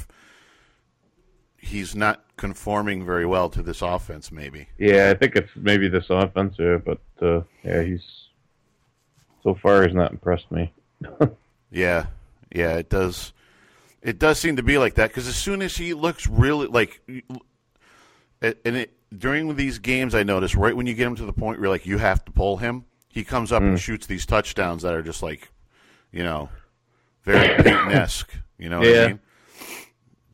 He's 1.59 1.95
not 1.95 2.25
conforming 2.43 3.07
very 3.07 3.25
well 3.25 3.49
to 3.49 3.63
this 3.63 3.83
offense. 3.83 4.33
Maybe. 4.33 4.67
Yeah, 4.77 5.11
I 5.11 5.15
think 5.15 5.37
it's 5.37 5.51
maybe 5.55 5.89
this 5.89 6.07
offense 6.11 6.57
here, 6.57 6.81
but 6.81 6.99
uh, 7.23 7.43
yeah, 7.63 7.83
he's 7.83 8.03
so 9.45 9.55
far 9.55 9.87
he's 9.87 9.95
not 9.95 10.11
impressed 10.11 10.51
me. 10.51 10.73
Yeah, 11.75 12.09
yeah. 12.55 12.75
It 12.75 12.91
does. 12.91 13.33
It 14.03 14.19
does 14.19 14.39
seem 14.39 14.57
to 14.57 14.63
be 14.63 14.77
like 14.77 14.97
that 14.97 15.09
because 15.09 15.27
as 15.27 15.37
soon 15.37 15.63
as 15.63 15.75
he 15.75 15.95
looks 15.95 16.27
really 16.27 16.67
like, 16.67 17.01
and 17.09 18.77
it 18.77 18.93
during 19.17 19.57
these 19.57 19.79
games, 19.79 20.15
I 20.15 20.23
notice 20.23 20.55
right 20.55 20.77
when 20.77 20.87
you 20.87 20.93
get 20.93 21.07
him 21.07 21.17
to 21.17 21.25
the 21.25 21.33
point 21.33 21.61
where 21.61 21.71
like 21.71 21.87
you 21.87 21.97
have 21.97 22.23
to 22.27 22.33
pull 22.33 22.59
him, 22.59 22.85
he 23.09 23.25
comes 23.25 23.53
up 23.53 23.63
and 23.63 23.81
shoots 23.81 24.07
these 24.07 24.27
touchdowns 24.27 24.83
that 24.83 24.93
are 24.93 25.03
just 25.03 25.23
like, 25.23 25.51
you 26.13 26.23
know, 26.23 26.51
very 27.23 27.57
Peyton-esque. 27.63 28.35
You 28.59 28.69
know 28.69 28.81
what 28.81 28.89
I 28.89 29.07
mean? 29.07 29.21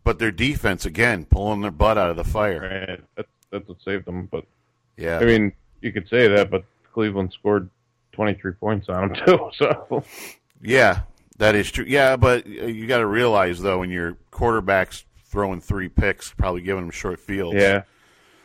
But 0.09 0.19
their 0.19 0.31
defense 0.31 0.87
again 0.87 1.27
pulling 1.27 1.61
their 1.61 1.71
butt 1.71 1.99
out 1.99 2.09
of 2.09 2.17
the 2.17 2.25
fire. 2.25 2.87
Right. 2.89 3.01
That's 3.15 3.29
that's 3.51 3.69
what 3.69 3.77
saved 3.85 4.07
them. 4.07 4.27
But 4.33 4.45
Yeah. 4.97 5.19
I 5.19 5.25
mean, 5.27 5.53
you 5.83 5.93
could 5.93 6.09
say 6.09 6.29
that, 6.29 6.51
but 6.51 6.65
Cleveland 6.95 7.31
scored 7.35 7.69
twenty 8.13 8.33
three 8.33 8.53
points 8.53 8.89
on 8.89 9.09
them 9.13 9.17
too. 9.27 9.51
So 9.59 10.03
Yeah, 10.63 11.01
that 11.37 11.55
is 11.55 11.71
true. 11.71 11.85
Yeah, 11.87 12.17
but 12.17 12.47
uh, 12.47 12.49
you 12.67 12.87
got 12.87 12.99
to 12.99 13.07
realize 13.07 13.61
though, 13.61 13.81
when 13.81 13.91
your 13.91 14.17
quarterback's 14.31 15.05
throwing 15.27 15.61
three 15.61 15.91
picks, 15.91 16.33
probably 16.33 16.63
giving 16.63 16.85
them 16.85 16.91
short 16.91 17.21
fields. 17.21 17.57
Yeah. 17.61 17.83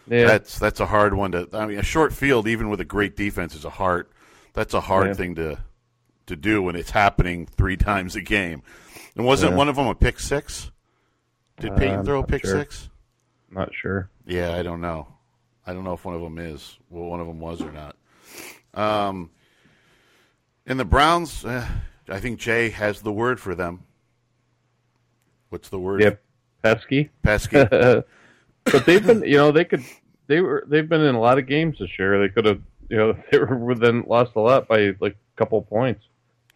Yeah. 0.10 0.28
That's 0.28 0.60
that's 0.60 0.82
a 0.82 0.86
hard 0.86 1.14
one 1.14 1.32
to. 1.32 1.48
I 1.54 1.66
mean, 1.66 1.80
a 1.80 1.84
short 1.84 2.12
field, 2.12 2.46
even 2.46 2.68
with 2.70 2.82
a 2.82 2.86
great 2.86 3.16
defense, 3.16 3.56
is 3.56 3.64
a 3.64 3.70
hard. 3.70 4.08
That's 4.52 4.74
a 4.74 4.82
hard 4.82 5.08
Yeah. 5.08 5.14
thing 5.14 5.36
to 5.36 5.60
to 6.26 6.36
do 6.36 6.62
when 6.62 6.76
it's 6.76 6.92
happening 6.92 7.46
three 7.46 7.78
times 7.92 8.18
a 8.18 8.22
game. 8.22 8.64
And 9.16 9.26
wasn't 9.26 9.54
Yeah. 9.54 9.58
one 9.60 9.70
of 9.70 9.78
them 9.78 9.88
a 9.88 9.96
pick 9.96 10.20
six? 10.20 10.72
Did 11.60 11.72
Uh, 11.72 11.76
Peyton 11.78 12.00
I'm 12.00 12.06
throw 12.06 12.20
a 12.22 12.26
pick 12.26 12.44
sure. 12.46 12.60
six? 12.60 12.90
Not 13.52 13.74
sure. 13.74 14.10
Yeah, 14.26 14.54
I 14.56 14.64
don't 14.64 14.82
know. 14.82 15.08
I 15.66 15.74
don't 15.74 15.84
know 15.84 15.94
if 15.94 16.04
one 16.04 16.16
of 16.16 16.22
them 16.22 16.38
is. 16.40 16.78
Well, 16.90 17.06
one 17.06 17.20
of 17.20 17.28
them 17.28 17.40
was 17.40 17.62
or 17.62 17.72
not. 17.72 17.96
Um, 18.74 19.30
and 20.66 20.80
the 20.80 20.86
Browns, 20.86 21.46
uh, 21.46 21.68
I 22.10 22.20
think 22.20 22.40
Jay 22.40 22.70
has 22.72 23.02
the 23.02 23.12
word 23.14 23.40
for 23.40 23.56
them. 23.56 23.84
What's 25.50 25.70
the 25.70 25.80
word? 25.80 26.02
Yep. 26.02 26.22
Pesky. 26.64 27.10
Pesky. 27.22 27.64
but 27.70 28.86
they've 28.86 29.06
been, 29.06 29.22
you 29.24 29.38
know, 29.38 29.52
they 29.52 29.66
could, 29.66 29.84
they 30.28 30.42
were, 30.42 30.64
they've 30.68 30.88
been 30.90 31.02
in 31.02 31.16
a 31.16 31.20
lot 31.20 31.38
of 31.38 31.46
games 31.46 31.78
this 31.80 32.00
year. 32.00 32.20
They 32.20 32.34
could 32.34 32.46
have, 32.46 32.62
you 32.90 32.98
know, 32.98 33.14
they 33.32 33.38
were 33.38 33.56
within 33.58 34.04
lost 34.08 34.32
a 34.36 34.40
lot 34.40 34.68
by 34.68 34.96
like 35.00 35.14
a 35.14 35.38
couple 35.38 35.62
points. 35.62 36.04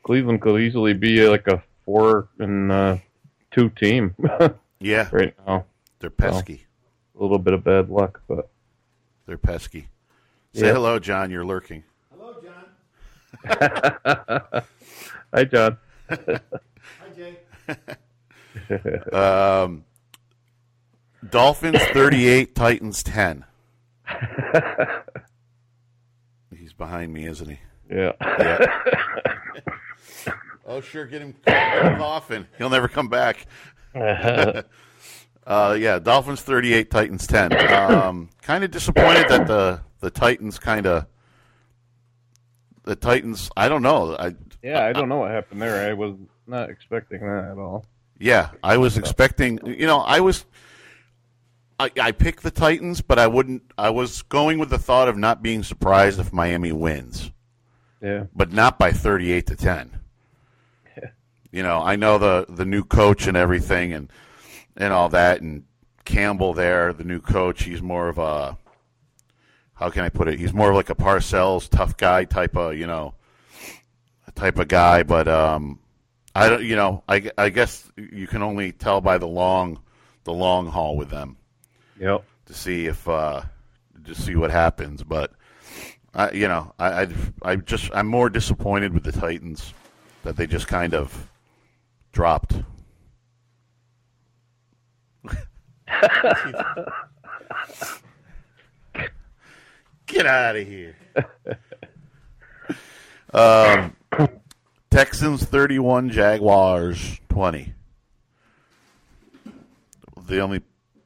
Cleveland 0.03 0.41
could 0.41 0.59
easily 0.59 0.93
be 0.93 1.27
like 1.27 1.47
a 1.47 1.61
four 1.85 2.29
and 2.39 2.71
uh, 2.71 2.97
two 3.51 3.69
team 3.69 4.15
yeah, 4.79 5.09
right 5.11 5.33
now. 5.45 5.65
they're 5.99 6.09
pesky. 6.09 6.65
A 7.17 7.21
little 7.21 7.39
bit 7.39 7.53
of 7.53 7.63
bad 7.63 7.89
luck, 7.89 8.21
but 8.27 8.49
They're 9.25 9.37
pesky. 9.37 9.89
Say 10.53 10.67
Yeah. 10.67 10.73
hello, 10.73 10.99
John. 10.99 11.31
You're 11.31 11.45
lurking. 11.45 11.83
Hello, 12.11 12.35
John. 12.41 12.65
hi, 15.33 15.43
John. 15.45 15.77
Hi, 16.09 16.39
Jay. 17.15 17.37
Um, 19.13 19.83
Dolphins 21.29 21.79
38, 21.93 22.55
Titans 22.55 23.03
10. 23.03 23.45
He's 26.57 26.73
behind 26.73 27.13
me, 27.13 27.25
isn't 27.27 27.49
he? 27.49 27.59
Yeah. 27.89 28.11
Yeah. 28.21 28.65
oh, 30.65 30.81
sure. 30.81 31.05
Get 31.05 31.21
him 31.21 31.35
coughing. 31.45 32.45
He'll 32.57 32.69
never 32.69 32.87
come 32.87 33.07
back. 33.09 33.45
Uh, 35.47 35.77
yeah, 35.79 35.97
Dolphins 35.97 36.41
38, 36.41 36.91
Titans 36.91 37.25
10. 37.25 37.71
Um, 37.73 38.27
kind 38.41 38.65
of 38.65 38.71
disappointed 38.71 39.29
that 39.29 39.47
the, 39.47 39.79
the 40.01 40.09
Titans 40.09 40.59
kind 40.59 40.85
of. 40.85 41.05
The 42.83 42.97
Titans, 42.97 43.49
I 43.55 43.69
don't 43.69 43.81
know. 43.81 44.13
I 44.19 44.35
yeah, 44.61 44.85
I 44.85 44.91
don't 44.91 45.07
know 45.07 45.19
what 45.19 45.31
happened 45.31 45.61
there. 45.61 45.89
I 45.89 45.93
was 45.93 46.15
not 46.47 46.69
expecting 46.69 47.21
that 47.21 47.51
at 47.51 47.57
all. 47.57 47.85
Yeah, 48.19 48.49
I 48.61 48.75
was 48.75 48.97
expecting. 48.97 49.59
You 49.65 49.87
know, 49.87 49.99
I 49.99 50.19
was. 50.19 50.45
I, 51.79 51.91
I 52.01 52.11
picked 52.11 52.43
the 52.43 52.51
Titans, 52.51 52.99
but 53.01 53.17
I 53.17 53.27
wouldn't. 53.27 53.63
I 53.77 53.89
was 53.91 54.23
going 54.23 54.59
with 54.59 54.69
the 54.69 54.77
thought 54.79 55.07
of 55.07 55.15
not 55.17 55.41
being 55.41 55.63
surprised 55.63 56.19
if 56.19 56.33
Miami 56.33 56.73
wins, 56.73 57.31
Yeah. 58.01 58.25
but 58.35 58.51
not 58.51 58.77
by 58.79 58.91
thirty-eight 58.91 59.47
to 59.47 59.55
ten. 59.55 59.91
You 61.51 61.63
know, 61.63 61.81
I 61.81 61.95
know 61.95 62.17
the 62.17 62.45
the 62.49 62.65
new 62.65 62.83
coach 62.83 63.27
and 63.27 63.37
everything, 63.37 63.93
and 63.93 64.11
and 64.75 64.93
all 64.93 65.09
that, 65.09 65.41
and 65.41 65.63
Campbell 66.05 66.53
there, 66.53 66.93
the 66.93 67.03
new 67.03 67.19
coach. 67.19 67.63
He's 67.63 67.81
more 67.81 68.09
of 68.09 68.17
a. 68.17 68.57
How 69.75 69.89
can 69.89 70.03
I 70.03 70.09
put 70.09 70.27
it? 70.27 70.39
He's 70.39 70.53
more 70.53 70.71
of 70.71 70.75
like 70.75 70.89
a 70.89 70.95
Parcells 70.95 71.69
tough 71.69 71.97
guy 71.97 72.25
type 72.25 72.55
of 72.57 72.75
you 72.75 72.87
know, 72.87 73.13
type 74.37 74.57
of 74.57 74.67
guy, 74.67 75.03
but 75.03 75.27
um, 75.27 75.79
I 76.35 76.49
don't, 76.49 76.63
you 76.63 76.75
know, 76.75 77.03
I, 77.09 77.31
I 77.37 77.49
guess 77.49 77.91
you 77.97 78.27
can 78.27 78.43
only 78.43 78.71
tell 78.71 79.01
by 79.01 79.17
the 79.17 79.27
long, 79.27 79.79
the 80.23 80.33
long 80.33 80.67
haul 80.67 80.95
with 80.95 81.09
them 81.09 81.35
Yep. 81.99 82.23
to 82.45 82.53
see 82.53 82.85
if, 82.85 83.07
uh, 83.07 83.41
to 84.05 84.15
see 84.15 84.35
what 84.35 84.51
happens. 84.51 85.03
But, 85.03 85.33
I, 86.13 86.31
you 86.31 86.47
know, 86.47 86.73
I, 86.77 87.01
I, 87.03 87.07
I 87.41 87.55
just, 87.55 87.89
I'm 87.93 88.07
more 88.07 88.29
disappointed 88.29 88.93
with 88.93 89.03
the 89.03 89.11
Titans 89.11 89.73
that 90.23 90.37
they 90.37 90.45
just 90.45 90.67
kind 90.67 90.93
of 90.93 91.27
dropped. 92.17 92.55
Get 100.07 100.25
out 100.25 100.55
of 100.55 100.67
here. 100.67 100.95
um, 103.35 103.95
Texans 104.89 105.43
31, 105.43 106.09
Jaguars 106.09 107.19
20. 107.29 107.75
The 110.25 110.39
only 110.39 110.63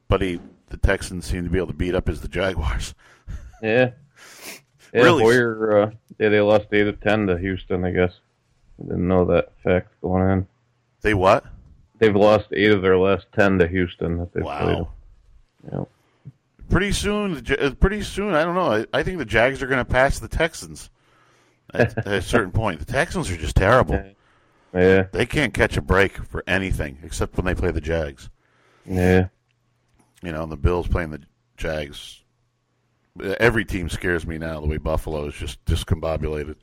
buddy 0.08 0.40
the 0.70 0.78
Texans 0.78 1.26
seem 1.26 1.44
to 1.44 1.50
be 1.50 1.58
able 1.58 1.66
to 1.66 1.74
beat 1.74 1.94
up 1.94 2.08
is 2.08 2.22
the 2.22 2.28
Jaguars. 2.28 2.94
Yeah. 3.62 3.90
Yeah, 4.92 5.02
Really? 5.02 5.22
Hoyer, 5.22 5.82
uh, 5.82 5.90
yeah, 6.18 6.30
they 6.30 6.40
lost 6.40 6.66
eight 6.72 6.88
of 6.88 7.00
ten 7.00 7.28
to 7.28 7.38
Houston. 7.38 7.84
I 7.84 7.92
guess 7.92 8.10
I 8.80 8.84
didn't 8.84 9.06
know 9.06 9.24
that 9.26 9.52
fact 9.62 9.88
going 10.00 10.28
in. 10.30 10.48
They 11.02 11.14
what? 11.14 11.44
They've 11.98 12.14
lost 12.16 12.46
eight 12.52 12.70
of 12.70 12.82
their 12.82 12.96
last 12.98 13.26
ten 13.32 13.58
to 13.58 13.68
Houston 13.68 14.18
that 14.18 14.32
they've 14.32 14.42
Wow. 14.44 14.88
played. 15.62 15.72
Yep. 15.78 15.88
Pretty 16.70 16.92
soon, 16.92 17.44
uh, 17.60 17.70
pretty 17.78 18.02
soon. 18.02 18.34
I 18.34 18.44
don't 18.44 18.54
know. 18.54 18.72
I, 18.72 18.86
I 18.98 19.02
think 19.02 19.18
the 19.18 19.24
Jags 19.24 19.62
are 19.62 19.66
going 19.66 19.84
to 19.84 19.90
pass 19.90 20.18
the 20.18 20.28
Texans 20.28 20.90
at, 21.74 21.96
at 22.06 22.06
a 22.06 22.22
certain 22.22 22.50
point. 22.50 22.78
The 22.80 22.90
Texans 22.90 23.30
are 23.30 23.36
just 23.36 23.56
terrible. 23.56 24.02
Yeah, 24.74 25.02
They 25.12 25.26
can't 25.26 25.52
catch 25.52 25.76
a 25.76 25.82
break 25.82 26.16
for 26.16 26.42
anything 26.46 26.98
except 27.02 27.36
when 27.36 27.44
they 27.44 27.54
play 27.54 27.70
the 27.72 27.80
Jags. 27.80 28.30
yeah, 28.86 29.28
You 30.22 30.32
know, 30.32 30.44
and 30.44 30.50
the 30.52 30.56
Bills 30.56 30.88
playing 30.88 31.10
the 31.10 31.20
Jags. 31.58 32.20
Every 33.38 33.66
team 33.66 33.90
scares 33.90 34.26
me 34.26 34.38
now. 34.38 34.60
The 34.62 34.66
way 34.66 34.78
Buffalo 34.78 35.26
is 35.26 35.34
just 35.34 35.62
discombobulated. 35.66 36.56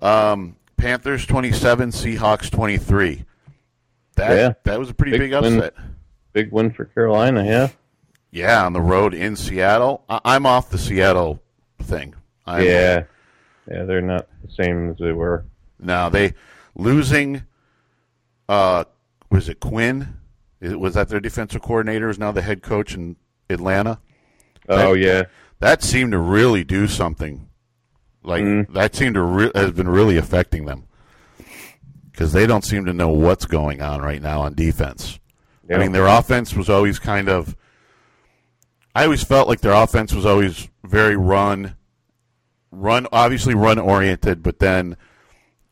Um, 0.00 0.56
Panthers 0.78 1.26
twenty 1.26 1.52
seven, 1.52 1.90
Seahawks 1.90 2.50
twenty 2.50 2.78
three. 2.78 3.26
That 4.16 4.36
Yeah. 4.36 4.52
that 4.64 4.78
was 4.78 4.90
a 4.90 4.94
pretty 4.94 5.12
big, 5.12 5.30
Big 5.30 5.42
win. 5.42 5.56
upset. 5.58 5.74
big 6.32 6.52
win 6.52 6.70
for 6.72 6.84
Carolina. 6.86 7.44
Yeah, 7.44 7.68
Yeah, 8.30 8.64
on 8.66 8.72
the 8.72 8.80
road 8.80 9.14
in 9.14 9.36
Seattle. 9.36 10.04
I, 10.08 10.20
I'm 10.24 10.46
off 10.46 10.70
the 10.70 10.78
Seattle 10.78 11.42
thing. 11.82 12.14
I'm, 12.46 12.64
yeah, 12.64 13.04
yeah. 13.70 13.84
They're 13.84 14.00
not 14.02 14.26
the 14.44 14.50
same 14.52 14.90
as 14.90 14.96
they 14.98 15.12
were. 15.12 15.44
Now 15.78 16.08
they 16.08 16.34
losing. 16.74 17.42
Uh, 18.48 18.84
was 19.30 19.48
it 19.48 19.60
Quinn? 19.60 20.16
Was 20.60 20.94
that 20.94 21.08
their 21.08 21.20
defensive 21.20 21.62
coordinator? 21.62 22.08
Is 22.08 22.18
now 22.18 22.32
the 22.32 22.42
head 22.42 22.62
coach 22.62 22.94
in 22.94 23.16
Atlanta? 23.50 23.98
Oh 24.68 24.92
yeah, 24.92 25.24
That 25.60 25.82
seemed 25.82 26.12
to 26.12 26.18
really 26.18 26.64
do 26.64 26.86
something. 26.86 27.48
Like 28.22 28.44
Mm. 28.44 28.72
that 28.74 28.94
seemed 28.94 29.14
to 29.16 29.22
re- 29.22 29.50
has 29.54 29.72
been 29.72 29.88
really 29.88 30.16
affecting 30.16 30.64
them 30.66 30.84
because 32.12 32.32
they 32.32 32.46
don't 32.46 32.64
seem 32.64 32.84
to 32.84 32.92
know 32.92 33.08
what's 33.08 33.46
going 33.46 33.82
on 33.82 34.00
right 34.00 34.22
now 34.22 34.42
on 34.42 34.54
defense. 34.54 35.18
I 35.70 35.78
mean, 35.78 35.92
their 35.92 36.06
offense 36.06 36.54
was 36.54 36.68
always 36.68 36.98
kind 36.98 37.28
of. 37.28 37.56
I 38.94 39.04
always 39.04 39.24
felt 39.24 39.48
like 39.48 39.60
their 39.60 39.72
offense 39.72 40.12
was 40.12 40.26
always 40.26 40.68
very 40.84 41.16
run, 41.16 41.76
run 42.70 43.06
obviously 43.10 43.54
run 43.54 43.78
oriented, 43.78 44.42
but 44.42 44.58
then 44.58 44.98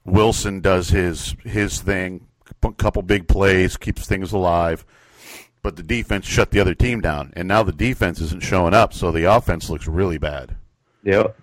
Wilson 0.06 0.60
does 0.60 0.88
his 0.88 1.36
his 1.44 1.80
thing, 1.82 2.26
a 2.62 2.72
couple 2.72 3.02
big 3.02 3.28
plays, 3.28 3.76
keeps 3.76 4.06
things 4.06 4.32
alive. 4.32 4.86
But 5.62 5.76
the 5.76 5.82
defense 5.82 6.24
shut 6.24 6.50
the 6.50 6.60
other 6.60 6.74
team 6.74 7.02
down, 7.02 7.34
and 7.36 7.46
now 7.46 7.62
the 7.62 7.72
defense 7.72 8.18
isn't 8.22 8.42
showing 8.42 8.72
up, 8.72 8.94
so 8.94 9.12
the 9.12 9.24
offense 9.24 9.68
looks 9.68 9.86
really 9.86 10.16
bad. 10.18 10.56
yep. 11.04 11.36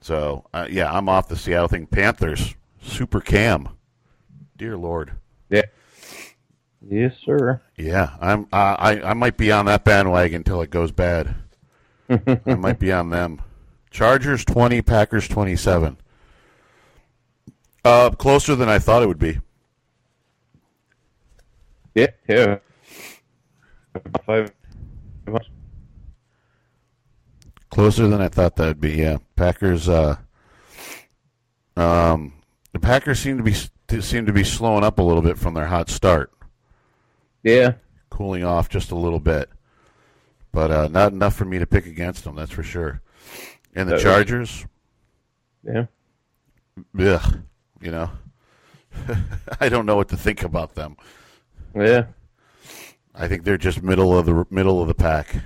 So 0.00 0.44
uh, 0.54 0.68
yeah, 0.70 0.92
I'm 0.92 1.08
off 1.08 1.26
the 1.26 1.34
Seattle 1.36 1.66
thing. 1.66 1.86
Panthers, 1.88 2.54
super 2.80 3.20
cam, 3.20 3.70
dear 4.56 4.76
lord. 4.76 5.12
Yeah. 5.50 5.62
Yes, 6.88 7.14
sir. 7.24 7.60
Yeah, 7.76 8.16
I'm. 8.20 8.46
I 8.52 9.00
I 9.02 9.14
might 9.14 9.36
be 9.36 9.50
on 9.50 9.66
that 9.66 9.84
bandwagon 9.84 10.36
until 10.36 10.62
it 10.62 10.70
goes 10.70 10.92
bad. 10.92 11.34
I 12.08 12.54
might 12.54 12.78
be 12.78 12.92
on 12.92 13.10
them. 13.10 13.42
Chargers 13.90 14.44
twenty, 14.44 14.82
Packers 14.82 15.26
twenty 15.26 15.56
seven. 15.56 15.96
Uh, 17.84 18.10
closer 18.10 18.54
than 18.54 18.68
I 18.68 18.78
thought 18.78 19.02
it 19.02 19.06
would 19.06 19.18
be. 19.18 19.40
Yeah, 21.94 22.08
yeah. 22.28 22.58
Five. 24.24 24.52
Closer 27.70 28.08
than 28.08 28.20
I 28.20 28.28
thought 28.28 28.56
that 28.56 28.66
would 28.66 28.80
be. 28.80 28.92
Yeah, 28.94 29.18
Packers. 29.34 29.88
Uh, 29.88 30.16
um, 31.76 32.34
the 32.72 32.78
Packers 32.78 33.18
seem 33.20 33.38
to 33.38 33.42
be 33.42 33.54
seem 34.00 34.26
to 34.26 34.32
be 34.32 34.44
slowing 34.44 34.84
up 34.84 34.98
a 34.98 35.02
little 35.02 35.22
bit 35.22 35.38
from 35.38 35.54
their 35.54 35.66
hot 35.66 35.88
start, 35.88 36.32
Yeah, 37.42 37.74
cooling 38.10 38.44
off 38.44 38.68
just 38.68 38.90
a 38.90 38.96
little 38.96 39.20
bit, 39.20 39.50
but 40.52 40.70
uh, 40.70 40.88
not 40.88 41.12
enough 41.12 41.34
for 41.36 41.44
me 41.44 41.58
to 41.58 41.66
pick 41.66 41.86
against 41.86 42.24
them. 42.24 42.34
That's 42.36 42.50
for 42.52 42.62
sure. 42.62 43.00
And 43.74 43.88
the 43.88 43.98
Chargers. 43.98 44.66
yeah. 45.62 45.86
Ugh, 46.98 47.40
you 47.80 47.90
know, 47.90 48.10
I 49.60 49.68
don't 49.68 49.86
know 49.86 49.96
what 49.96 50.08
to 50.08 50.16
think 50.16 50.42
about 50.42 50.74
them. 50.74 50.96
Yeah. 51.74 52.06
I 53.14 53.28
think 53.28 53.44
they're 53.44 53.56
just 53.56 53.82
middle 53.82 54.16
of 54.18 54.26
the 54.26 54.46
middle 54.50 54.80
of 54.82 54.88
the 54.88 54.94
pack. 54.94 55.36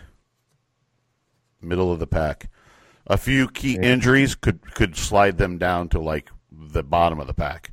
Middle 1.61 1.93
of 1.93 1.99
the 1.99 2.07
pack. 2.07 2.49
A 3.07 3.17
few 3.17 3.49
key 3.49 3.75
Yeah. 3.75 3.83
injuries 3.93 4.35
could 4.35 4.75
could 4.75 4.97
slide 4.97 5.39
them 5.39 5.59
down 5.59 5.89
to 5.91 6.01
like 6.01 6.31
the 6.51 6.83
bottom 6.83 7.21
of 7.21 7.27
the 7.27 7.35
pack 7.35 7.73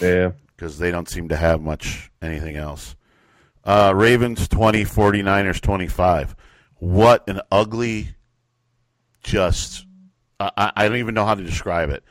Yeah. 0.00 0.32
because 0.56 0.78
they 0.78 0.90
don't 0.90 1.08
seem 1.08 1.28
to 1.28 1.36
have 1.36 1.60
much 1.60 2.10
anything 2.22 2.56
else. 2.56 2.96
Uh, 3.64 3.92
Ravens 3.94 4.46
20, 4.48 4.84
49ers 4.84 5.60
25. 5.60 6.36
What 6.78 7.28
an 7.28 7.40
ugly, 7.50 8.10
just, 9.22 9.86
I, 10.38 10.72
I- 10.76 10.88
don't 10.88 10.98
even 10.98 11.14
know 11.14 11.24
how 11.26 11.34
to 11.34 11.42
describe 11.44 11.90
it. 11.90 12.04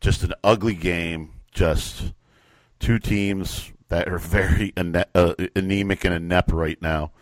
Just 0.00 0.22
an 0.22 0.32
ugly 0.44 0.74
game. 0.74 1.30
Just 1.52 2.12
two 2.78 2.98
teams 2.98 3.72
that 3.88 4.08
are 4.08 4.18
very 4.18 4.72
ane- 4.76 5.04
uh, 5.14 5.34
anemic 5.56 6.04
and 6.04 6.14
inept 6.14 6.52
right 6.52 6.80
now. 6.80 7.12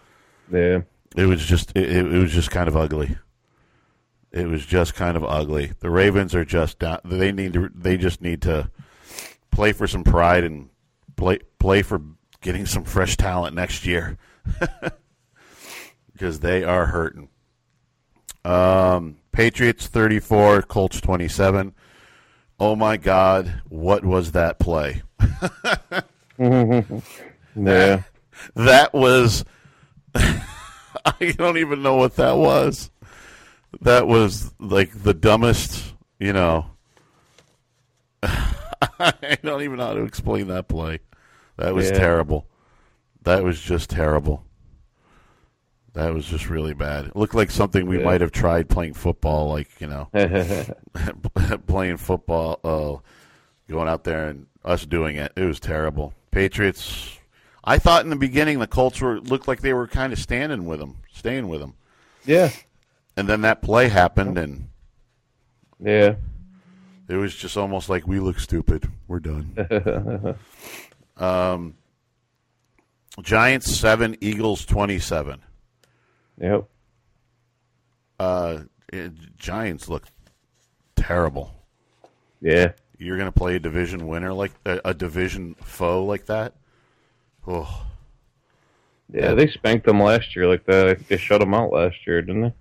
Yeah. 0.52 0.80
It 1.16 1.26
was 1.26 1.44
just, 1.44 1.72
it, 1.76 1.90
it 1.90 2.04
was 2.18 2.32
just 2.32 2.50
kind 2.50 2.68
of 2.68 2.76
ugly. 2.76 3.16
It 4.32 4.46
was 4.48 4.66
just 4.66 4.94
kind 4.94 5.16
of 5.16 5.24
ugly. 5.24 5.72
The 5.80 5.88
Ravens 5.90 6.34
are 6.34 6.44
just 6.44 6.78
down. 6.78 6.98
They 7.04 7.32
need 7.32 7.54
to. 7.54 7.70
They 7.74 7.96
just 7.96 8.20
need 8.20 8.42
to 8.42 8.70
play 9.56 9.72
for 9.72 9.86
some 9.86 10.04
pride 10.04 10.44
and 10.44 10.68
play 11.16 11.38
play 11.58 11.80
for 11.82 12.02
getting 12.42 12.66
some 12.66 12.84
fresh 12.84 13.16
talent 13.16 13.56
next 13.56 13.86
year 13.86 14.18
because 16.12 16.40
they 16.40 16.62
are 16.62 16.86
hurting. 16.86 17.28
Um, 18.44 19.16
Patriots 19.32 19.86
thirty 19.86 20.20
four, 20.20 20.62
Colts 20.62 21.00
twenty 21.00 21.26
seven. 21.26 21.74
Oh 22.60 22.76
my 22.76 22.96
God, 22.96 23.62
what 23.68 24.04
was 24.04 24.32
that 24.32 24.58
play? 24.58 25.02
Yeah. 27.58 28.02
That 28.54 28.92
was. 28.92 29.44
I 30.14 31.32
don't 31.36 31.56
even 31.56 31.82
know 31.82 31.96
what 31.96 32.16
that 32.16 32.36
was. 32.36 32.90
That 33.80 34.06
was 34.06 34.52
like 34.58 35.02
the 35.02 35.14
dumbest, 35.14 35.94
you 36.18 36.34
know. 36.34 36.66
I 38.98 39.38
don't 39.42 39.62
even 39.62 39.76
know 39.78 39.86
how 39.86 39.94
to 39.94 40.04
explain 40.04 40.48
that 40.48 40.68
play. 40.68 41.00
That 41.56 41.74
was 41.74 41.90
Yeah. 41.90 41.98
terrible. 41.98 42.46
That 43.22 43.42
was 43.44 43.60
just 43.60 43.90
terrible. 43.90 44.44
That 45.94 46.12
was 46.12 46.26
just 46.26 46.50
really 46.50 46.74
bad. 46.74 47.06
It 47.06 47.16
looked 47.16 47.34
like 47.34 47.50
something 47.50 47.86
we 47.86 47.98
Yeah. 47.98 48.04
might 48.04 48.20
have 48.20 48.32
tried 48.32 48.68
playing 48.68 48.94
football, 48.94 49.48
like, 49.48 49.68
you 49.80 49.86
know, 49.86 50.10
playing 51.66 51.96
football, 51.96 52.60
uh, 52.62 53.70
going 53.72 53.88
out 53.88 54.04
there 54.04 54.28
and 54.28 54.46
us 54.64 54.84
doing 54.84 55.16
it. 55.16 55.32
It 55.36 55.44
was 55.44 55.58
terrible. 55.58 56.12
Patriots. 56.30 57.18
I 57.64 57.78
thought 57.78 58.04
in 58.04 58.10
the 58.10 58.16
beginning 58.16 58.58
the 58.58 58.66
Colts 58.66 59.00
were 59.00 59.20
looked 59.20 59.48
like 59.48 59.62
they 59.62 59.72
were 59.72 59.88
kind 59.88 60.12
of 60.12 60.18
standing 60.18 60.66
with 60.66 60.78
them, 60.78 60.98
staying 61.12 61.48
with 61.48 61.60
them, 61.60 61.74
yeah. 62.24 62.50
and 63.16 63.26
then 63.28 63.40
that 63.40 63.60
play 63.62 63.88
happened, 63.88 64.38
and 64.38 64.68
Yeah. 65.80 66.14
It 67.08 67.16
was 67.16 67.34
just 67.34 67.56
almost 67.56 67.88
like 67.88 68.06
we 68.06 68.20
look 68.20 68.38
stupid. 68.40 68.88
We're 69.08 69.20
done. 69.20 70.36
um, 71.16 71.74
Giants 73.22 73.74
seven, 73.74 74.16
Eagles 74.20 74.64
twenty 74.64 74.98
seven. 74.98 75.40
Yep. 76.40 76.64
Uh, 78.18 78.58
it, 78.92 79.36
Giants 79.36 79.88
look 79.88 80.04
terrible. 80.96 81.54
Yeah. 82.40 82.72
You're 82.98 83.18
going 83.18 83.30
to 83.30 83.38
play 83.38 83.56
a 83.56 83.58
division 83.58 84.06
winner 84.06 84.32
like 84.32 84.52
a, 84.64 84.80
a 84.86 84.94
division 84.94 85.54
foe 85.62 86.04
like 86.04 86.26
that. 86.26 86.54
Oh, 87.46 87.86
Yeah, 89.12 89.34
they 89.34 89.46
spanked 89.48 89.86
them 89.86 90.02
last 90.02 90.34
year 90.34 90.46
like 90.46 90.64
that. 90.66 91.06
They 91.08 91.16
shut 91.16 91.40
them 91.40 91.54
out 91.54 91.72
last 91.72 92.06
year, 92.06 92.22
didn't 92.22 92.42
they? 92.42 92.52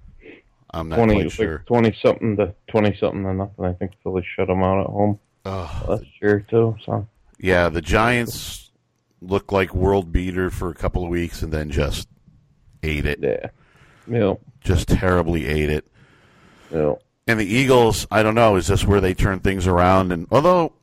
I'm 0.75 0.89
not 0.89 0.97
Twenty, 0.97 1.15
quite 1.21 1.31
sure. 1.31 1.57
like 1.57 1.65
twenty 1.65 1.97
something 2.01 2.35
to 2.37 2.53
twenty 2.67 2.95
something 2.97 3.23
to 3.23 3.33
nothing. 3.33 3.65
I 3.65 3.73
think 3.73 3.93
Philly 4.03 4.23
shut 4.35 4.47
them 4.47 4.61
out 4.61 4.81
at 4.81 4.87
home 4.87 5.19
Ugh. 5.45 5.89
last 5.89 6.05
year 6.21 6.45
too. 6.49 6.75
So 6.85 7.07
Yeah, 7.39 7.69
the 7.69 7.81
Giants 7.81 8.71
looked 9.21 9.51
like 9.51 9.73
world 9.73 10.11
beater 10.11 10.49
for 10.49 10.69
a 10.69 10.75
couple 10.75 11.03
of 11.03 11.09
weeks 11.09 11.41
and 11.41 11.51
then 11.51 11.69
just 11.71 12.07
ate 12.83 13.05
it. 13.05 13.19
yeah, 13.21 13.47
yeah, 14.07 14.33
Just 14.61 14.87
terribly 14.89 15.47
ate 15.47 15.69
it. 15.69 15.85
yeah. 16.71 16.95
And 17.27 17.39
the 17.39 17.45
Eagles, 17.45 18.05
I 18.11 18.21
don't 18.21 18.35
know, 18.35 18.55
is 18.55 18.67
this 18.67 18.85
where 18.85 19.01
they 19.01 19.15
turn 19.15 19.39
things 19.39 19.65
around? 19.65 20.11
And 20.11 20.27
although 20.29 20.73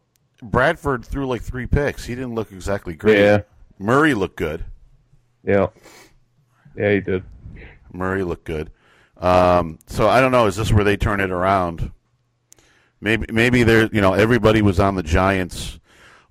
Bradford 0.43 1.05
threw 1.05 1.27
like 1.29 1.43
three 1.43 1.67
picks, 1.67 2.05
he 2.05 2.17
didn't 2.17 2.35
look 2.35 2.51
exactly 2.51 2.95
great. 2.95 3.19
Yeah. 3.21 3.43
Murray 3.79 4.13
looked 4.15 4.37
good. 4.37 4.65
Yeah. 5.45 5.69
Yeah, 6.77 6.93
he 6.95 7.01
did. 7.01 7.23
Murray 7.93 8.25
looked 8.25 8.45
good. 8.45 8.71
Um, 9.23 9.79
so 9.87 10.09
I 10.09 10.21
don't 10.21 10.33
know. 10.33 10.47
Is 10.47 10.57
this 10.57 10.73
where 10.73 10.85
they 10.85 10.97
turn 10.97 11.21
it 11.21 11.31
around? 11.31 11.93
Maybe 13.01 13.27
maybe 13.33 13.63
there. 13.63 13.89
You 13.93 14.01
know, 14.01 14.15
everybody 14.15 14.63
was 14.63 14.81
on 14.81 14.97
the 14.97 15.03
Giants. 15.03 15.79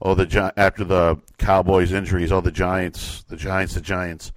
Oh, 0.02 0.14
the 0.14 0.26
Gi- 0.26 0.52
after 0.58 0.84
the 0.84 1.18
Cowboys 1.38 1.94
injuries. 1.94 2.32
Oh, 2.32 2.42
the 2.42 2.52
Giants, 2.52 3.24
the 3.30 3.38
Giants, 3.38 3.76
the 3.76 3.82
Giants. 3.82 4.34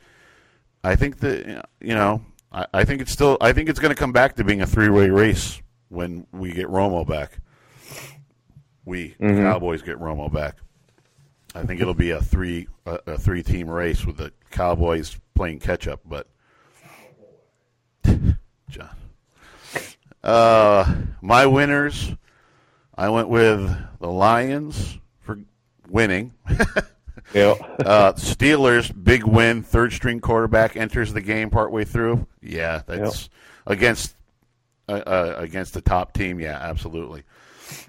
I 0.85 0.95
think 0.95 1.19
that 1.19 1.67
you 1.81 1.95
know. 1.95 2.25
I, 2.53 2.67
I 2.73 2.85
think 2.85 3.01
it's 3.03 3.11
still. 3.11 3.37
I 3.41 3.53
think 3.53 3.69
it's 3.69 3.81
going 3.81 3.95
to 3.95 3.99
come 3.99 4.13
back 4.13 4.37
to 4.37 4.45
being 4.45 4.61
a 4.61 4.67
three-way 4.67 5.11
race 5.11 5.61
when 5.89 6.27
we 6.33 6.53
get 6.53 6.69
Romo 6.69 7.05
back. 7.07 7.39
We 8.85 9.17
the 9.19 9.27
Cowboys 9.43 9.83
get 9.83 9.99
Romo 9.99 10.33
back. 10.33 10.59
I 11.57 11.65
think 11.65 11.81
it'll 11.81 11.95
be 11.95 12.11
a 12.11 12.21
three 12.21 12.69
a, 12.87 13.01
a 13.07 13.19
three-team 13.19 13.69
race 13.69 14.05
with 14.05 14.19
the 14.19 14.33
Cowboys 14.53 15.19
playing 15.35 15.59
catch-up, 15.59 16.01
but. 16.05 16.29
John. 18.69 18.91
Uh, 20.23 20.95
my 21.21 21.47
winners, 21.47 22.15
I 22.95 23.09
went 23.11 23.29
with 23.29 23.71
the 24.01 24.09
Lions 24.09 24.99
for 25.21 25.39
winning. 25.89 26.33
Yeah. 27.33 27.55
Uh, 27.81 28.13
Steelers, 28.13 28.93
big 29.03 29.25
win. 29.25 29.63
Third 29.63 29.93
string 29.93 30.21
quarterback 30.21 30.77
enters 30.77 31.13
the 31.13 31.21
game 31.21 31.51
partway 31.51 31.85
through. 31.85 32.27
Yeah, 32.41 32.83
that's 32.87 33.29
against 33.67 34.15
uh, 34.89 34.93
uh, 34.93 35.35
against 35.39 35.75
the 35.75 35.81
top 35.81 36.13
team. 36.13 36.39
Yeah, 36.39 36.59
absolutely. 36.61 37.25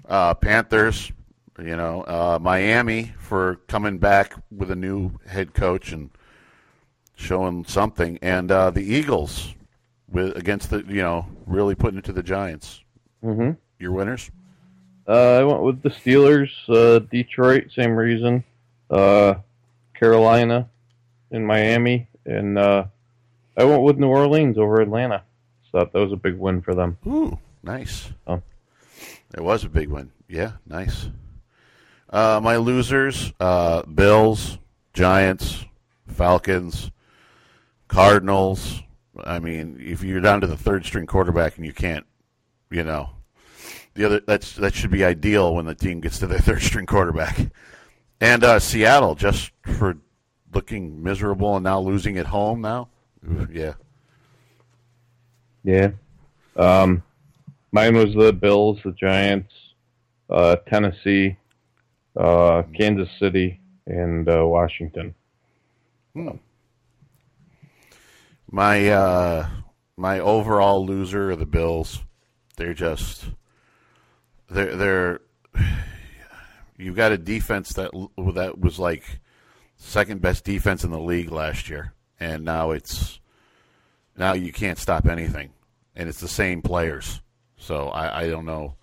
Uh, 0.08 0.34
Panthers, 0.34 1.12
you 1.58 1.76
know, 1.76 2.02
uh, 2.02 2.38
Miami 2.40 3.12
for 3.18 3.56
coming 3.68 3.98
back 3.98 4.34
with 4.50 4.70
a 4.70 4.76
new 4.76 5.12
head 5.26 5.54
coach 5.54 5.92
and 5.92 6.10
showing 7.14 7.64
something, 7.64 8.18
and 8.22 8.50
uh, 8.50 8.70
the 8.70 8.82
Eagles 8.82 9.54
with 10.16 10.36
against 10.36 10.70
the 10.70 10.78
you 10.88 11.02
know 11.02 11.26
really 11.46 11.74
putting 11.74 11.98
it 11.98 12.04
to 12.04 12.12
the 12.12 12.22
Giants. 12.22 12.82
hmm 13.22 13.52
Your 13.78 13.92
winners? 13.92 14.30
Uh, 15.08 15.38
I 15.38 15.44
went 15.44 15.62
with 15.62 15.82
the 15.82 15.90
Steelers, 15.90 16.50
uh, 16.68 16.98
Detroit, 16.98 17.70
same 17.72 17.92
reason. 17.92 18.42
Uh, 18.90 19.34
Carolina, 19.94 20.68
and 21.30 21.46
Miami, 21.46 22.08
and 22.24 22.58
uh, 22.58 22.84
I 23.56 23.64
went 23.64 23.82
with 23.82 23.98
New 23.98 24.08
Orleans 24.08 24.58
over 24.58 24.80
Atlanta. 24.80 25.22
So 25.70 25.78
that 25.78 25.94
was 25.94 26.12
a 26.12 26.16
big 26.16 26.36
win 26.36 26.60
for 26.60 26.74
them. 26.74 26.98
Ooh, 27.06 27.38
nice. 27.62 28.12
Oh. 28.26 28.42
It 29.34 29.42
was 29.42 29.64
a 29.64 29.68
big 29.68 29.88
one. 29.88 30.10
Yeah, 30.28 30.52
nice. 30.66 31.08
Uh, 32.10 32.40
my 32.42 32.56
losers: 32.56 33.32
uh, 33.38 33.82
Bills, 33.82 34.58
Giants, 34.92 35.64
Falcons, 36.08 36.90
Cardinals. 37.88 38.82
I 39.24 39.38
mean, 39.38 39.78
if 39.80 40.02
you're 40.02 40.20
down 40.20 40.40
to 40.40 40.46
the 40.46 40.56
third 40.56 40.84
string 40.84 41.06
quarterback 41.06 41.56
and 41.56 41.66
you 41.66 41.72
can't, 41.72 42.06
you 42.70 42.82
know, 42.82 43.10
the 43.94 44.04
other 44.04 44.20
that's 44.20 44.54
that 44.56 44.74
should 44.74 44.90
be 44.90 45.04
ideal 45.04 45.54
when 45.54 45.66
the 45.66 45.74
team 45.74 46.00
gets 46.00 46.18
to 46.18 46.26
their 46.26 46.38
third 46.40 46.62
string 46.62 46.86
quarterback. 46.86 47.38
And 48.20 48.44
uh, 48.44 48.58
Seattle 48.58 49.14
just 49.14 49.52
for 49.62 49.98
looking 50.54 51.02
miserable 51.02 51.56
and 51.56 51.64
now 51.64 51.80
losing 51.80 52.18
at 52.18 52.26
home 52.26 52.60
now. 52.60 52.88
Yeah. 53.52 53.74
Yeah. 55.64 55.90
Um, 56.56 57.02
mine 57.72 57.96
was 57.96 58.14
the 58.14 58.32
Bills, 58.32 58.78
the 58.84 58.92
Giants, 58.92 59.52
uh, 60.30 60.56
Tennessee, 60.68 61.36
uh, 62.16 62.62
Kansas 62.74 63.08
City, 63.18 63.60
and 63.86 64.28
uh, 64.28 64.46
Washington. 64.46 65.14
My 68.50 68.88
uh, 68.88 69.48
my 69.96 70.20
overall 70.20 70.86
loser 70.86 71.30
are 71.30 71.36
the 71.36 71.46
Bills. 71.46 72.02
They're 72.56 72.74
just 72.74 73.24
they're 74.48 74.76
they're 74.76 75.20
you've 76.76 76.96
got 76.96 77.12
a 77.12 77.18
defense 77.18 77.72
that 77.74 77.90
that 78.34 78.58
was 78.58 78.78
like 78.78 79.20
second 79.76 80.20
best 80.20 80.44
defense 80.44 80.84
in 80.84 80.90
the 80.90 81.00
league 81.00 81.30
last 81.30 81.68
year, 81.68 81.92
and 82.20 82.44
now 82.44 82.70
it's 82.70 83.18
now 84.16 84.32
you 84.32 84.52
can't 84.52 84.78
stop 84.78 85.06
anything, 85.06 85.50
and 85.94 86.08
it's 86.08 86.20
the 86.20 86.28
same 86.28 86.62
players. 86.62 87.20
So 87.58 87.88
I, 87.88 88.22
I 88.22 88.30
don't 88.30 88.46
know. 88.46 88.74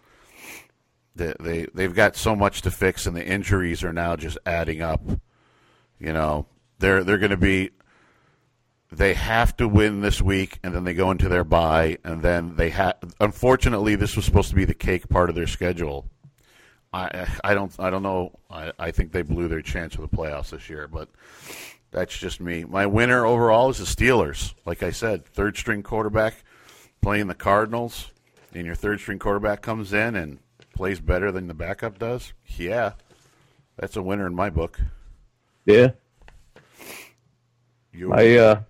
They, 1.15 1.33
they 1.39 1.67
they've 1.73 1.93
got 1.93 2.15
so 2.15 2.35
much 2.35 2.63
to 2.63 2.71
fix, 2.71 3.05
and 3.05 3.15
the 3.15 3.25
injuries 3.25 3.83
are 3.83 3.93
now 3.93 4.15
just 4.15 4.37
adding 4.45 4.81
up. 4.81 5.01
You 5.99 6.11
know, 6.11 6.47
they're 6.79 7.03
they're 7.03 7.17
going 7.17 7.31
to 7.31 7.37
be 7.37 7.71
they 8.97 9.13
have 9.13 9.55
to 9.57 9.67
win 9.67 10.01
this 10.01 10.21
week, 10.21 10.59
and 10.63 10.73
then 10.73 10.83
they 10.83 10.93
go 10.93 11.11
into 11.11 11.29
their 11.29 11.43
bye, 11.43 11.97
and 12.03 12.21
then 12.21 12.55
they 12.55 12.69
have. 12.69 12.95
Unfortunately, 13.19 13.95
this 13.95 14.15
was 14.15 14.25
supposed 14.25 14.49
to 14.49 14.55
be 14.55 14.65
the 14.65 14.73
cake 14.73 15.09
part 15.09 15.29
of 15.29 15.35
their 15.35 15.47
schedule. 15.47 16.09
I 16.93 17.27
I 17.43 17.53
don't 17.53 17.73
I 17.79 17.89
don't 17.89 18.03
know. 18.03 18.39
I, 18.49 18.71
I 18.77 18.91
think 18.91 19.11
they 19.11 19.23
blew 19.23 19.47
their 19.47 19.61
chance 19.61 19.95
for 19.95 20.01
the 20.01 20.07
playoffs 20.07 20.51
this 20.51 20.69
year, 20.69 20.87
but 20.87 21.09
that's 21.91 22.17
just 22.17 22.39
me. 22.39 22.65
My 22.65 22.85
winner 22.85 23.25
overall 23.25 23.69
is 23.69 23.79
the 23.79 23.85
Steelers. 23.85 24.53
Like 24.65 24.83
I 24.83 24.91
said, 24.91 25.25
third 25.25 25.57
string 25.57 25.83
quarterback 25.83 26.43
playing 27.01 27.27
the 27.27 27.35
Cardinals, 27.35 28.11
and 28.53 28.65
your 28.65 28.75
third 28.75 28.99
string 28.99 29.19
quarterback 29.19 29.61
comes 29.61 29.93
in 29.93 30.15
and 30.15 30.39
plays 30.75 30.99
better 30.99 31.31
than 31.31 31.47
the 31.47 31.53
backup 31.53 31.97
does. 31.97 32.33
Yeah, 32.45 32.93
that's 33.77 33.95
a 33.95 34.01
winner 34.03 34.27
in 34.27 34.35
my 34.35 34.49
book. 34.49 34.79
Yeah. 35.65 35.91
You, 37.91 38.09
My 38.09 38.37
uh, 38.37 38.61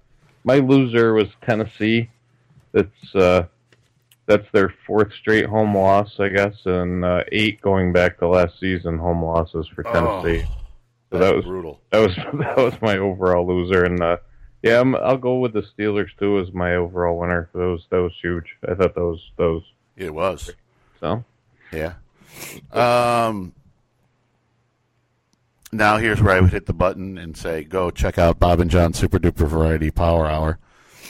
my 0.43 0.57
loser 0.57 1.13
was 1.13 1.27
Tennessee. 1.45 2.09
It's 2.73 3.15
uh, 3.15 3.43
that's 4.25 4.47
their 4.51 4.73
fourth 4.87 5.13
straight 5.13 5.45
home 5.45 5.75
loss, 5.75 6.19
I 6.19 6.29
guess, 6.29 6.55
and 6.65 7.03
uh, 7.05 7.23
eight 7.31 7.61
going 7.61 7.93
back 7.93 8.19
to 8.19 8.27
last 8.27 8.59
season 8.59 8.97
home 8.97 9.23
losses 9.23 9.67
for 9.67 9.83
Tennessee. 9.83 10.45
so 11.11 11.17
that 11.19 11.35
was 11.35 11.45
brutal. 11.45 11.79
that 11.91 11.99
was 11.99 12.15
that 12.39 12.57
was 12.57 12.73
my 12.81 12.97
overall 12.97 13.45
loser, 13.45 13.83
and 13.85 14.01
uh, 14.01 14.17
yeah, 14.61 14.79
I'm, 14.79 14.95
I'll 14.95 15.17
go 15.17 15.39
with 15.39 15.53
the 15.53 15.61
Steelers 15.77 16.09
too 16.17 16.39
as 16.39 16.53
my 16.53 16.75
overall 16.75 17.19
winner. 17.19 17.49
That 17.53 17.59
was 17.59 17.85
that 17.89 18.01
was 18.01 18.13
huge. 18.21 18.55
I 18.67 18.73
thought 18.75 18.95
that 18.95 19.03
was 19.03 19.21
that 19.37 19.61
It 19.97 20.13
was. 20.13 20.49
so. 20.99 21.23
Yeah. 21.71 21.93
Um. 22.71 23.53
Now 25.73 25.97
here's 25.97 26.21
where 26.21 26.35
I 26.35 26.41
would 26.41 26.51
hit 26.51 26.65
the 26.67 26.73
button 26.73 27.17
and 27.17 27.35
say, 27.35 27.63
"Go 27.63 27.89
check 27.91 28.17
out 28.17 28.39
Bob 28.39 28.59
and 28.59 28.69
John 28.71 28.93
Super 28.93 29.19
Duper 29.19 29.47
Variety 29.47 29.91
Power 29.91 30.27
Hour 30.27 30.59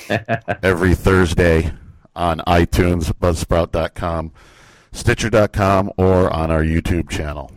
every 0.63 0.95
Thursday 0.95 1.73
on 2.15 2.39
iTunes, 2.47 3.11
Buzzsprout.com, 3.13 4.31
Stitcher.com, 4.91 5.91
or 5.97 6.29
on 6.31 6.49
our 6.51 6.63
YouTube 6.63 7.09
channel." 7.09 7.51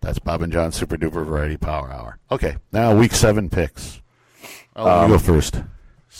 That's 0.00 0.18
Bob 0.18 0.42
and 0.42 0.52
John 0.52 0.70
Super 0.72 0.96
Duper 0.96 1.24
Variety 1.24 1.56
Power 1.56 1.90
Hour. 1.90 2.18
Okay, 2.30 2.56
now 2.72 2.94
week 2.94 3.12
seven 3.12 3.48
picks. 3.48 4.02
I'll 4.76 5.04
you 5.08 5.14
go 5.14 5.18
first. 5.18 5.62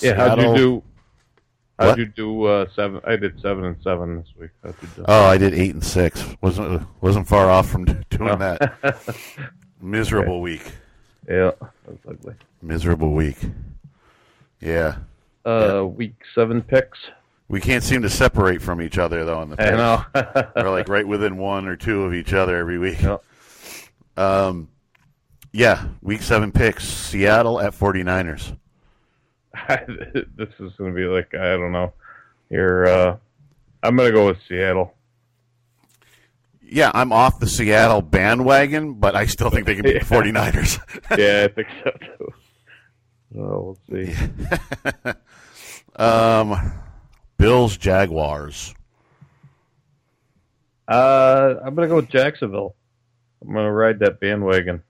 Yeah, 0.00 0.14
how'd 0.14 0.40
you 0.40 0.56
do? 0.56 0.82
How'd 1.78 1.88
What? 1.88 1.98
you 1.98 2.06
do? 2.06 2.44
Uh, 2.44 2.66
seven. 2.74 3.00
I 3.04 3.16
did 3.16 3.40
seven 3.40 3.64
and 3.64 3.76
seven 3.82 4.16
this 4.18 4.28
week. 4.40 4.50
How'd 4.62 4.74
you 4.80 4.88
do? 4.96 5.04
Oh, 5.08 5.24
I 5.24 5.36
did 5.36 5.54
eight 5.54 5.74
and 5.74 5.84
six. 5.84 6.24
wasn't 6.40 6.86
wasn't 7.00 7.26
far 7.26 7.50
off 7.50 7.68
from 7.68 7.84
doing 8.10 8.30
Oh. 8.30 8.36
that. 8.36 9.04
Miserable 9.84 10.40
week. 10.40 10.72
yeah, 11.28 11.50
that's 11.86 11.98
ugly. 12.08 12.34
Miserable 12.62 13.12
week. 13.12 13.38
Yeah. 14.60 14.96
Uh, 15.44 15.86
week 15.86 16.14
seven 16.34 16.62
picks. 16.62 16.98
We 17.48 17.60
can't 17.60 17.84
seem 17.84 18.02
to 18.02 18.10
separate 18.10 18.62
from 18.62 18.80
each 18.80 18.96
other 18.96 19.24
though 19.24 19.42
in 19.42 19.50
the 19.50 19.62
I 19.62 19.76
know. 19.76 20.50
We're 20.56 20.70
like 20.70 20.88
right 20.88 21.06
within 21.06 21.36
one 21.36 21.68
or 21.68 21.76
two 21.76 22.04
of 22.04 22.14
each 22.14 22.32
other 22.32 22.56
every 22.56 22.78
week. 22.78 23.02
Yeah. 23.02 23.18
Um 24.16 24.68
yeah, 25.54 25.86
week 26.02 26.20
7 26.20 26.50
picks 26.50 26.84
Seattle 26.84 27.60
at 27.60 27.74
49ers. 27.74 28.56
this 30.36 30.48
is 30.58 30.72
going 30.76 30.90
to 30.90 30.96
be 30.96 31.04
like 31.04 31.32
I 31.32 31.56
don't 31.56 31.70
know. 31.70 31.92
You're. 32.50 32.88
Uh, 32.88 33.16
I'm 33.84 33.94
going 33.94 34.10
to 34.10 34.12
go 34.12 34.26
with 34.26 34.38
Seattle. 34.48 34.94
Yeah, 36.66 36.90
I'm 36.94 37.12
off 37.12 37.38
the 37.38 37.46
Seattle 37.46 38.02
bandwagon, 38.02 38.94
but 38.94 39.14
I 39.14 39.26
still 39.26 39.50
think 39.50 39.66
they 39.66 39.74
can 39.74 39.84
beat 39.84 40.00
the 40.00 40.04
49ers. 40.14 40.78
Yeah, 41.18 41.44
I 41.44 41.48
think 41.48 41.68
so 41.84 41.90
too. 42.00 42.34
Oh, 43.36 43.76
we'll 43.88 44.06
see. 44.06 44.14
um 45.96 46.72
Bills 47.36 47.76
Jaguars. 47.76 48.74
Uh, 50.86 51.54
I'm 51.64 51.74
going 51.74 51.88
to 51.88 51.92
go 51.92 51.96
with 51.96 52.08
Jacksonville. 52.10 52.74
I'm 53.42 53.52
going 53.52 53.64
to 53.64 53.72
ride 53.72 53.98
that 54.00 54.20
bandwagon. 54.20 54.82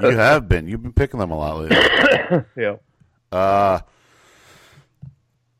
You 0.00 0.08
have 0.16 0.48
been. 0.48 0.66
You've 0.66 0.82
been 0.82 0.92
picking 0.94 1.20
them 1.20 1.30
a 1.30 1.36
lot 1.36 1.58
lately. 1.60 1.76
yeah. 2.56 2.76
Uh, 3.30 3.80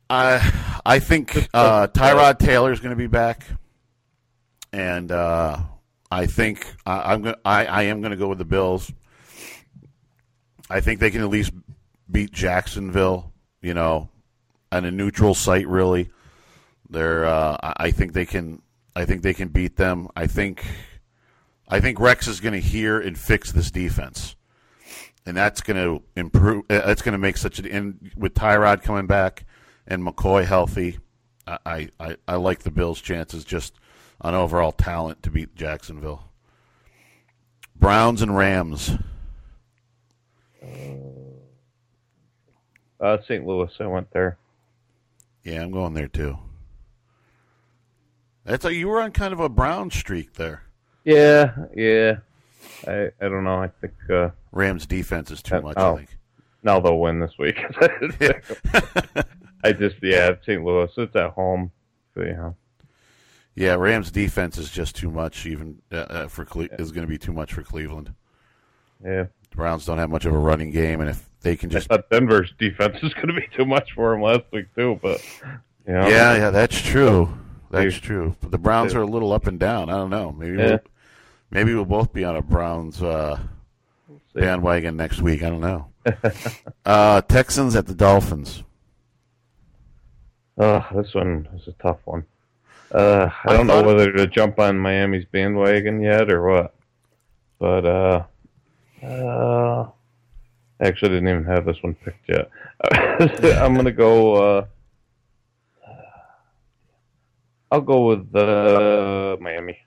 I 0.09 0.81
I 0.85 0.99
think 0.99 1.49
uh, 1.55 1.87
Tyrod 1.89 2.39
Taylor 2.39 2.73
is 2.73 2.81
going 2.81 2.91
to 2.91 2.97
be 2.97 3.07
back, 3.07 3.47
and 4.73 5.11
uh, 5.11 5.59
I 6.11 6.27
think 6.27 6.67
I, 6.87 7.13
I'm 7.13 7.23
going 7.23 7.37
I, 7.45 7.67
I 7.67 7.83
am 7.85 8.01
going 8.01 8.13
to 8.13 8.17
go 8.17 8.29
with 8.29 8.39
the 8.39 8.45
Bills. 8.45 8.93
I 10.69 10.81
think 10.81 11.01
they 11.01 11.11
can 11.11 11.23
at 11.23 11.29
least 11.29 11.53
beat 12.11 12.33
Jacksonville. 12.33 13.33
You 13.63 13.75
know, 13.75 14.09
on 14.73 14.85
a 14.85 14.91
neutral 14.91 15.35
site. 15.35 15.69
Really, 15.69 16.11
they're. 16.89 17.25
Uh, 17.25 17.57
I 17.63 17.75
I 17.77 17.91
think 17.91 18.13
they 18.13 18.27
can. 18.27 18.63
I 18.97 19.05
think 19.05 19.23
they 19.23 19.35
can 19.35 19.49
beat 19.49 19.77
them. 19.77 20.09
I 20.17 20.27
think. 20.27 20.65
I 21.69 21.79
think 21.79 22.01
Rex 22.01 22.27
is 22.27 22.41
going 22.41 22.55
to 22.55 22.61
hear 22.61 22.99
and 22.99 23.17
fix 23.17 23.53
this 23.53 23.71
defense 23.71 24.35
and 25.27 25.37
that's 25.37 25.61
going 25.61 25.77
to 25.77 26.03
improve. 26.17 26.65
uh, 26.71 26.81
That's 26.87 27.03
going 27.03 27.13
to 27.13 27.19
make 27.19 27.37
such 27.37 27.59
an 27.59 27.67
end 27.67 28.11
with 28.17 28.35
Tyrod 28.35 28.83
coming 28.83 29.07
back 29.07 29.45
and 29.87 30.03
McCoy 30.03 30.45
healthy. 30.45 30.99
I, 31.47 31.89
I, 31.99 32.17
I 32.29 32.37
like 32.37 32.61
the 32.61 32.71
Bills' 32.71 33.01
chances 33.01 33.45
just 33.45 33.75
on 34.21 34.35
overall 34.35 34.73
talent 34.73 35.23
to 35.23 35.31
beat 35.31 35.55
Jacksonville. 35.55 36.25
Browns 37.77 38.21
and 38.23 38.37
Rams. 38.37 38.93
Uh, 43.01 43.17
St. 43.27 43.47
Louis. 43.47 43.71
I 43.81 43.87
went 43.87 44.11
there. 44.13 44.37
Yeah, 45.43 45.63
I'm 45.63 45.71
going 45.71 45.95
there 45.95 46.09
too. 46.09 46.39
That's 48.45 48.65
a, 48.65 48.75
you 48.75 48.89
were 48.89 49.01
on 49.01 49.13
kind 49.13 49.33
of 49.33 49.41
a 49.41 49.49
Brown 49.49 49.91
streak 49.91 50.35
there. 50.35 50.65
Yeah, 51.05 51.55
yeah. 51.75 52.17
I 52.87 53.11
I 53.21 53.29
don't 53.29 53.45
know. 53.45 53.63
I 53.63 53.69
think 53.81 53.95
uh, 54.11 54.31
Rams 54.53 54.87
defense 54.87 55.31
is 55.31 55.43
too 55.43 55.57
Uh, 55.57 55.61
much. 55.63 55.75
oh. 55.79 55.95
I 55.95 55.97
think. 55.99 56.17
now 56.63 56.79
they'll 56.81 56.99
win 57.01 57.21
this 57.21 57.33
week. 57.39 57.59
I 59.65 59.73
just 59.73 59.97
yeah, 60.03 60.33
St. 60.43 60.63
Louis. 60.63 60.91
It's 60.97 61.17
at 61.17 61.31
home. 61.31 61.71
So, 62.15 62.23
yeah. 62.23 62.51
Yeah, 63.55 63.75
Rams 63.75 64.11
defense 64.11 64.57
is 64.59 64.71
just 64.71 64.95
too 64.97 65.11
much. 65.11 65.45
Even 65.47 65.83
uh, 65.93 65.97
uh, 65.97 66.29
for 66.29 66.45
Cle- 66.45 66.69
is 66.79 66.93
going 66.93 67.07
to 67.07 67.11
be 67.11 67.19
too 67.19 67.33
much 67.33 67.53
for 67.53 67.63
Cleveland. 67.63 68.15
Yeah. 69.05 69.25
The 69.51 69.57
Browns 69.57 69.85
don't 69.87 69.99
have 69.99 70.11
much 70.11 70.25
of 70.25 70.35
a 70.35 70.39
running 70.39 70.71
game, 70.71 71.01
and 71.01 71.11
if 71.11 71.29
they 71.41 71.57
can 71.57 71.71
I 71.71 71.73
just 71.73 71.89
thought 71.89 72.09
Denver's 72.11 72.53
defense 72.59 72.97
is 73.03 73.13
going 73.15 73.29
to 73.29 73.35
be 73.35 73.49
too 73.57 73.65
much 73.65 73.93
for 73.93 74.13
them 74.13 74.23
last 74.23 74.45
week 74.53 74.67
too, 74.77 74.99
but 75.03 75.21
you 75.87 75.93
know, 75.93 76.09
Yeah, 76.09 76.37
yeah, 76.37 76.51
that's 76.51 76.81
true. 76.81 77.37
That's 77.71 77.97
true. 77.97 78.35
But 78.41 78.51
the 78.51 78.59
Browns 78.59 78.95
are 78.95 79.03
a 79.03 79.07
little 79.07 79.33
up 79.33 79.47
and 79.47 79.59
down. 79.59 79.91
I 79.91 79.97
don't 79.97 80.11
know. 80.11 80.33
Maybe 80.33 80.57
Yeah. 80.59 80.67
we'll, 80.71 80.81
maybe 81.51 81.75
we'll 81.75 81.85
both 81.85 82.13
be 82.13 82.25
on 82.25 82.37
a 82.37 82.43
Browns 82.43 83.03
uh, 83.03 83.39
bandwagon 84.35 84.97
next 84.97 85.21
week. 85.23 85.43
I 85.43 85.51
don't 85.51 85.61
know. 85.61 85.87
uh, 86.85 87.21
Texans 87.23 87.77
at 87.77 87.87
the 87.87 87.95
Dolphins. 87.95 88.65
Oh, 90.59 90.85
this 90.95 91.15
one 91.15 91.49
is 91.55 91.69
a 91.69 91.73
tough 91.83 91.99
one. 92.05 92.25
Uh, 92.93 93.31
I 93.45 93.53
I 93.53 93.57
don't 93.57 93.67
know 93.67 93.83
whether 93.83 94.11
to 94.13 94.27
jump 94.27 94.59
on 94.59 94.79
Miami's 94.79 95.25
bandwagon 95.27 96.01
yet 96.01 96.31
or 96.31 96.43
what. 96.49 96.75
But 97.59 97.85
uh, 97.87 98.23
uh, 99.03 99.83
I 100.81 100.87
actually 100.87 101.11
didn't 101.11 101.29
even 101.29 101.45
have 101.45 101.65
this 101.67 101.77
one 101.83 101.95
picked 101.95 102.29
yet. 102.29 102.51
I'm 103.63 103.75
gonna 103.75 103.93
go. 103.93 104.35
Uh, 104.35 104.65
I'll 107.71 107.81
go 107.81 108.07
with 108.07 108.35
uh, 108.35 109.37
Miami. 109.41 109.79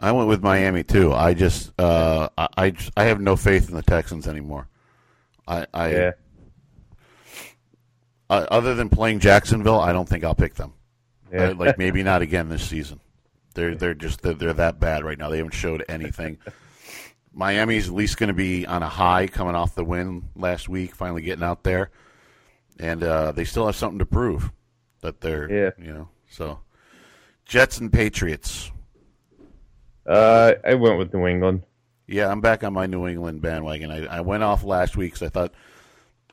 I 0.00 0.12
went 0.12 0.28
with 0.28 0.42
Miami 0.42 0.84
too. 0.84 1.12
I 1.12 1.34
just 1.34 1.72
uh, 1.80 2.28
I, 2.36 2.48
I 2.56 2.70
just- 2.70 2.90
I 2.96 3.04
have 3.04 3.20
no 3.20 3.36
faith 3.36 3.68
in 3.68 3.74
the 3.74 3.82
Texans 3.82 4.28
anymore. 4.28 4.68
I, 5.46 5.66
I 5.72 5.88
Yeah, 5.90 6.10
uh, 8.28 8.46
other 8.50 8.74
than 8.74 8.90
playing 8.90 9.20
Jacksonville, 9.20 9.80
I 9.80 9.92
don't 9.92 10.06
think 10.08 10.22
I'll 10.24 10.34
pick 10.34 10.54
them. 10.54 10.74
Yeah. 11.32 11.48
Uh, 11.50 11.54
like 11.54 11.78
maybe 11.78 12.02
not 12.02 12.22
again 12.22 12.48
this 12.48 12.66
season. 12.68 13.00
They're 13.54 13.74
they're 13.74 13.94
just 13.94 14.22
they're, 14.22 14.34
they're 14.34 14.52
that 14.54 14.78
bad 14.80 15.04
right 15.04 15.18
now. 15.18 15.28
They 15.30 15.38
haven't 15.38 15.54
showed 15.54 15.84
anything. 15.88 16.38
Miami's 17.32 17.88
at 17.88 17.94
least 17.94 18.16
going 18.16 18.28
to 18.28 18.34
be 18.34 18.66
on 18.66 18.82
a 18.82 18.88
high 18.88 19.26
coming 19.28 19.54
off 19.54 19.74
the 19.74 19.84
win 19.84 20.28
last 20.34 20.68
week, 20.68 20.94
finally 20.94 21.22
getting 21.22 21.44
out 21.44 21.62
there, 21.62 21.90
and 22.80 23.02
uh, 23.04 23.32
they 23.32 23.44
still 23.44 23.66
have 23.66 23.76
something 23.76 23.98
to 24.00 24.06
prove 24.06 24.50
that 25.02 25.20
they're 25.20 25.50
Yeah. 25.50 25.70
you 25.78 25.92
know 25.92 26.08
so. 26.28 26.58
Jets 27.44 27.78
and 27.78 27.90
Patriots. 27.92 28.70
Uh, 30.06 30.54
I 30.64 30.74
went 30.74 30.98
with 30.98 31.12
New 31.14 31.26
England. 31.26 31.62
Yeah, 32.06 32.30
I'm 32.30 32.40
back 32.40 32.64
on 32.64 32.72
my 32.72 32.86
New 32.86 33.06
England 33.06 33.42
bandwagon. 33.42 33.90
I, 33.90 34.06
I 34.06 34.20
went 34.20 34.42
off 34.42 34.64
last 34.64 34.96
week 34.96 35.12
because 35.14 35.26
I 35.26 35.30
thought 35.30 35.52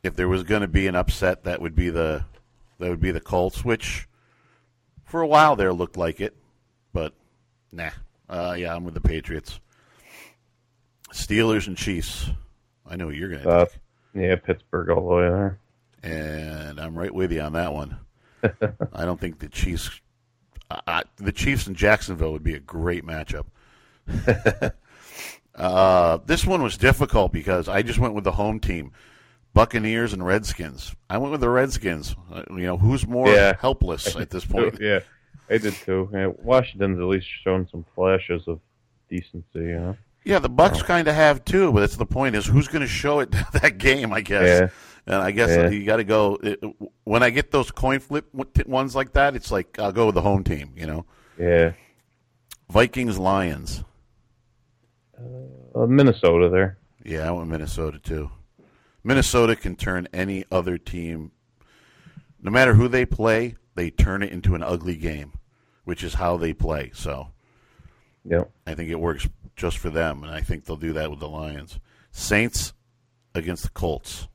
if 0.03 0.15
there 0.15 0.27
was 0.29 0.43
going 0.43 0.61
to 0.61 0.67
be 0.67 0.87
an 0.87 0.95
upset, 0.95 1.43
that 1.43 1.61
would 1.61 1.75
be 1.75 1.89
the 1.89 2.23
that 2.79 2.89
would 2.89 3.01
be 3.01 3.11
the 3.11 3.19
Colts, 3.21 3.63
which 3.63 4.07
for 5.15 5.21
a 5.21 5.27
while 5.27 5.55
there 5.55 5.71
looked 5.71 5.95
like 5.95 6.19
it, 6.19 6.35
but 6.91 7.13
nah. 7.71 7.91
Uh, 8.27 8.53
yeah, 8.59 8.75
I'm 8.75 8.83
with 8.83 8.95
the 8.95 8.99
Patriots. 8.99 9.61
Steelers 11.13 11.67
and 11.67 11.77
Chiefs. 11.77 12.29
I 12.85 12.97
know 12.97 13.05
what 13.05 13.15
you're 13.15 13.29
going 13.29 13.43
to 13.43 13.49
Uh. 13.49 13.65
Yeah, 14.13 14.35
Pittsburgh 14.35 14.89
all 14.89 15.07
the 15.07 15.15
way 15.15 15.29
there. 15.29 15.59
and 16.03 16.81
I'm 16.81 16.97
right 16.97 17.13
with 17.13 17.31
you 17.31 17.39
on 17.39 17.53
that 17.53 17.71
one. 17.71 17.97
I 18.43 19.05
don't 19.05 19.17
think 19.17 19.39
the 19.39 19.47
Chiefs, 19.47 19.89
I, 20.69 21.03
the 21.15 21.31
Chiefs 21.31 21.65
and 21.65 21.77
Jacksonville 21.77 22.33
would 22.33 22.43
be 22.43 22.55
a 22.55 22.59
great 22.59 23.05
matchup. 23.05 23.45
uh, 25.55 26.17
this 26.25 26.45
one 26.45 26.61
was 26.61 26.75
difficult 26.75 27.31
because 27.31 27.69
I 27.69 27.83
just 27.83 27.99
went 27.99 28.15
with 28.15 28.25
the 28.25 28.33
home 28.33 28.59
team, 28.59 28.91
Buccaneers 29.55 30.13
and 30.13 30.23
Redskins. 30.23 30.93
I 31.09 31.17
went 31.17 31.31
with 31.31 31.41
the 31.41 31.49
Redskins. 31.49 32.15
Uh, 32.31 32.43
you 32.51 32.57
know, 32.67 32.77
who's 32.77 33.07
more 33.07 33.29
Yeah. 33.29 33.53
helpless 33.59 34.15
at 34.15 34.29
this 34.29 34.45
point? 34.55 34.77
yeah, 34.79 34.99
I 35.49 35.57
did 35.57 35.73
too. 35.73 36.09
Yeah, 36.13 36.27
Washington's 36.43 36.99
at 36.99 37.05
least 37.05 37.25
shown 37.43 37.67
some 37.71 37.85
flashes 37.95 38.43
of 38.47 38.59
decency. 39.09 39.47
You 39.55 39.79
know. 39.79 39.97
Yeah, 40.25 40.39
the 40.39 40.49
Bucs 40.49 40.83
kind 40.83 41.07
of 41.07 41.15
have 41.15 41.45
too, 41.45 41.71
but 41.71 41.79
that's 41.79 41.95
the 41.95 42.05
point 42.05 42.35
is 42.35 42.45
who's 42.45 42.67
going 42.67 42.81
to 42.81 42.87
show 42.87 43.21
it 43.21 43.31
that 43.53 43.77
game, 43.79 44.11
I 44.13 44.21
guess. 44.21 44.61
Yeah. 44.61 44.69
And 45.07 45.15
I 45.21 45.31
guess 45.31 45.49
Yeah. 45.49 45.69
you 45.69 45.85
got 45.85 45.97
to 45.97 46.03
go 46.03 46.37
it, 46.43 46.59
when 47.03 47.23
I 47.23 47.29
get 47.29 47.51
those 47.51 47.71
coin 47.71 47.99
flip 47.99 48.25
ones 48.67 48.95
like 48.95 49.13
that. 49.13 49.35
It's 49.35 49.51
like 49.51 49.79
I'll 49.79 49.91
go 49.93 50.07
with 50.07 50.15
the 50.15 50.21
home 50.21 50.43
team. 50.43 50.73
You 50.75 50.87
know, 50.87 51.05
Yeah. 51.39 51.71
Vikings 52.69 53.17
Lions. 53.19 53.83
Uh, 55.17 55.85
Minnesota 55.85 56.49
there. 56.49 56.77
Yeah, 57.05 57.27
I 57.27 57.31
went 57.31 57.47
Minnesota 57.49 57.99
too. 57.99 58.31
Minnesota 59.05 59.55
can 59.55 59.75
turn 59.75 60.07
any 60.11 60.43
other 60.51 60.79
team, 60.79 61.31
no 62.41 62.49
matter 62.49 62.73
who 62.73 62.87
they 62.87 63.05
play, 63.05 63.55
they 63.75 63.91
turn 63.91 64.23
it 64.23 64.31
into 64.31 64.55
an 64.55 64.63
ugly 64.63 64.95
game, 64.95 65.33
which 65.83 66.03
is 66.03 66.15
how 66.15 66.37
they 66.37 66.53
play. 66.53 66.89
So 66.93 67.27
Yep. 68.25 68.49
I 68.65 68.73
think 68.73 68.89
it 68.89 68.99
works 68.99 69.27
just 69.55 69.77
for 69.77 69.91
them, 69.91 70.23
and 70.23 70.33
I 70.33 70.41
think 70.41 70.65
they'll 70.65 70.75
do 70.75 70.91
that 70.93 71.11
with 71.11 71.19
the 71.19 71.29
Lions. 71.29 71.79
Saints 72.11 72.73
against 73.35 73.61
the 73.63 73.69
Colts. 73.69 74.27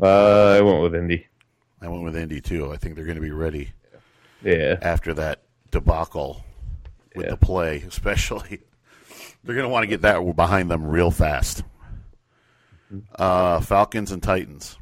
Uh, 0.00 0.56
I 0.58 0.60
went 0.60 0.82
with 0.82 0.94
Indy. 0.96 1.28
I 1.80 1.86
went 1.88 2.02
with 2.02 2.16
Indy 2.16 2.40
too. 2.40 2.72
I 2.72 2.76
think 2.76 2.96
they're 2.96 3.04
going 3.04 3.16
to 3.16 3.22
be 3.22 3.30
ready 3.30 3.72
Yeah. 4.42 4.78
after 4.82 5.14
that 5.14 5.42
debacle 5.70 6.44
with 7.14 7.26
Yeah. 7.26 7.30
the 7.32 7.36
play, 7.36 7.76
especially. 7.86 8.60
They're 9.44 9.54
going 9.54 9.66
to 9.66 9.72
want 9.72 9.84
to 9.84 9.88
get 9.88 10.02
that 10.02 10.18
behind 10.34 10.70
them 10.72 10.84
real 10.86 11.12
fast. 11.12 11.62
Uh, 13.18 13.60
Falcons 13.60 14.12
and 14.12 14.22
Titans. 14.22 14.78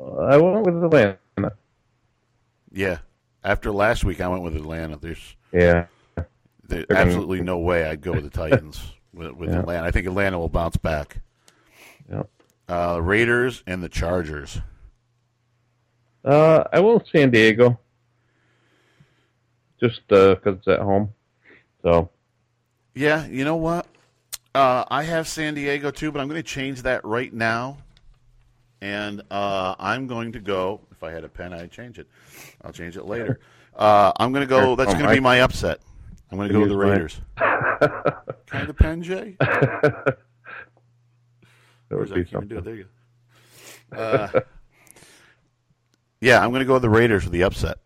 I 0.00 0.36
went 0.36 0.64
with 0.66 0.84
Atlanta. 0.84 1.18
Yeah. 2.72 2.98
After 3.42 3.72
last 3.72 4.04
week, 4.04 4.20
I 4.20 4.28
went 4.28 4.42
with 4.42 4.56
Atlanta. 4.56 4.96
There's, 4.96 5.36
Yeah. 5.52 5.86
there's 6.68 6.86
absolutely 6.90 7.40
no 7.42 7.58
way 7.58 7.84
I'd 7.84 8.00
go 8.00 8.12
with 8.12 8.24
the 8.24 8.30
Titans 8.30 8.80
with, 9.14 9.32
with 9.32 9.50
Yeah. 9.50 9.60
Atlanta. 9.60 9.86
I 9.86 9.90
think 9.90 10.06
Atlanta 10.06 10.38
will 10.38 10.48
bounce 10.48 10.76
back. 10.76 11.20
Yep. 12.10 12.28
Uh, 12.68 13.00
Raiders 13.02 13.62
and 13.66 13.82
the 13.82 13.88
Chargers. 13.88 14.60
Uh, 16.24 16.64
I 16.72 16.80
will 16.80 17.02
San 17.10 17.30
Diego. 17.30 17.78
Just 19.80 20.00
because 20.08 20.38
it's 20.58 20.68
at 20.68 20.80
home. 20.80 21.10
So 21.82 22.10
Yeah, 22.94 23.26
you 23.26 23.44
know 23.44 23.56
what? 23.56 23.86
Uh, 24.54 24.84
I 24.90 25.02
have 25.04 25.28
San 25.28 25.54
Diego 25.54 25.90
too, 25.90 26.10
but 26.10 26.20
I'm 26.20 26.28
going 26.28 26.40
to 26.42 26.48
change 26.48 26.82
that 26.82 27.04
right 27.04 27.32
now. 27.32 27.78
And 28.80 29.22
uh, 29.30 29.74
I'm 29.78 30.06
going 30.06 30.32
to 30.32 30.40
go. 30.40 30.80
If 30.92 31.02
I 31.02 31.10
had 31.10 31.24
a 31.24 31.28
pen, 31.28 31.52
I'd 31.52 31.70
change 31.70 31.98
it. 31.98 32.06
I'll 32.62 32.72
change 32.72 32.96
it 32.96 33.04
later. 33.04 33.40
Uh, 33.76 34.10
I'm 34.16 34.32
going 34.32 34.42
to 34.42 34.48
go. 34.48 34.74
That's 34.74 34.90
Oh, 34.90 34.94
going 34.94 35.06
to 35.06 35.12
be 35.14 35.20
my 35.20 35.40
upset. 35.40 35.78
I'm 36.32 36.36
going 36.36 36.48
to 36.48 36.52
go 36.52 36.58
with 36.62 36.70
the. 36.70 36.76
Raiders. 36.76 37.20
kind 37.36 38.68
of 38.68 38.76
pen, 38.76 39.04
Jay? 39.04 39.36
that 39.40 40.16
would 41.92 42.12
be 42.12 42.24
Can't 42.24 42.48
do 42.48 42.56
it. 42.58 42.64
something. 42.64 42.64
There 42.64 42.74
you 42.74 42.86
go. 43.92 43.96
Uh, 43.96 44.40
yeah, 46.20 46.42
I'm 46.42 46.50
going 46.50 46.58
to 46.58 46.66
go 46.66 46.72
with 46.72 46.82
the 46.82 46.90
Raiders 46.90 47.22
for 47.22 47.30
the 47.30 47.44
upset. 47.44 47.76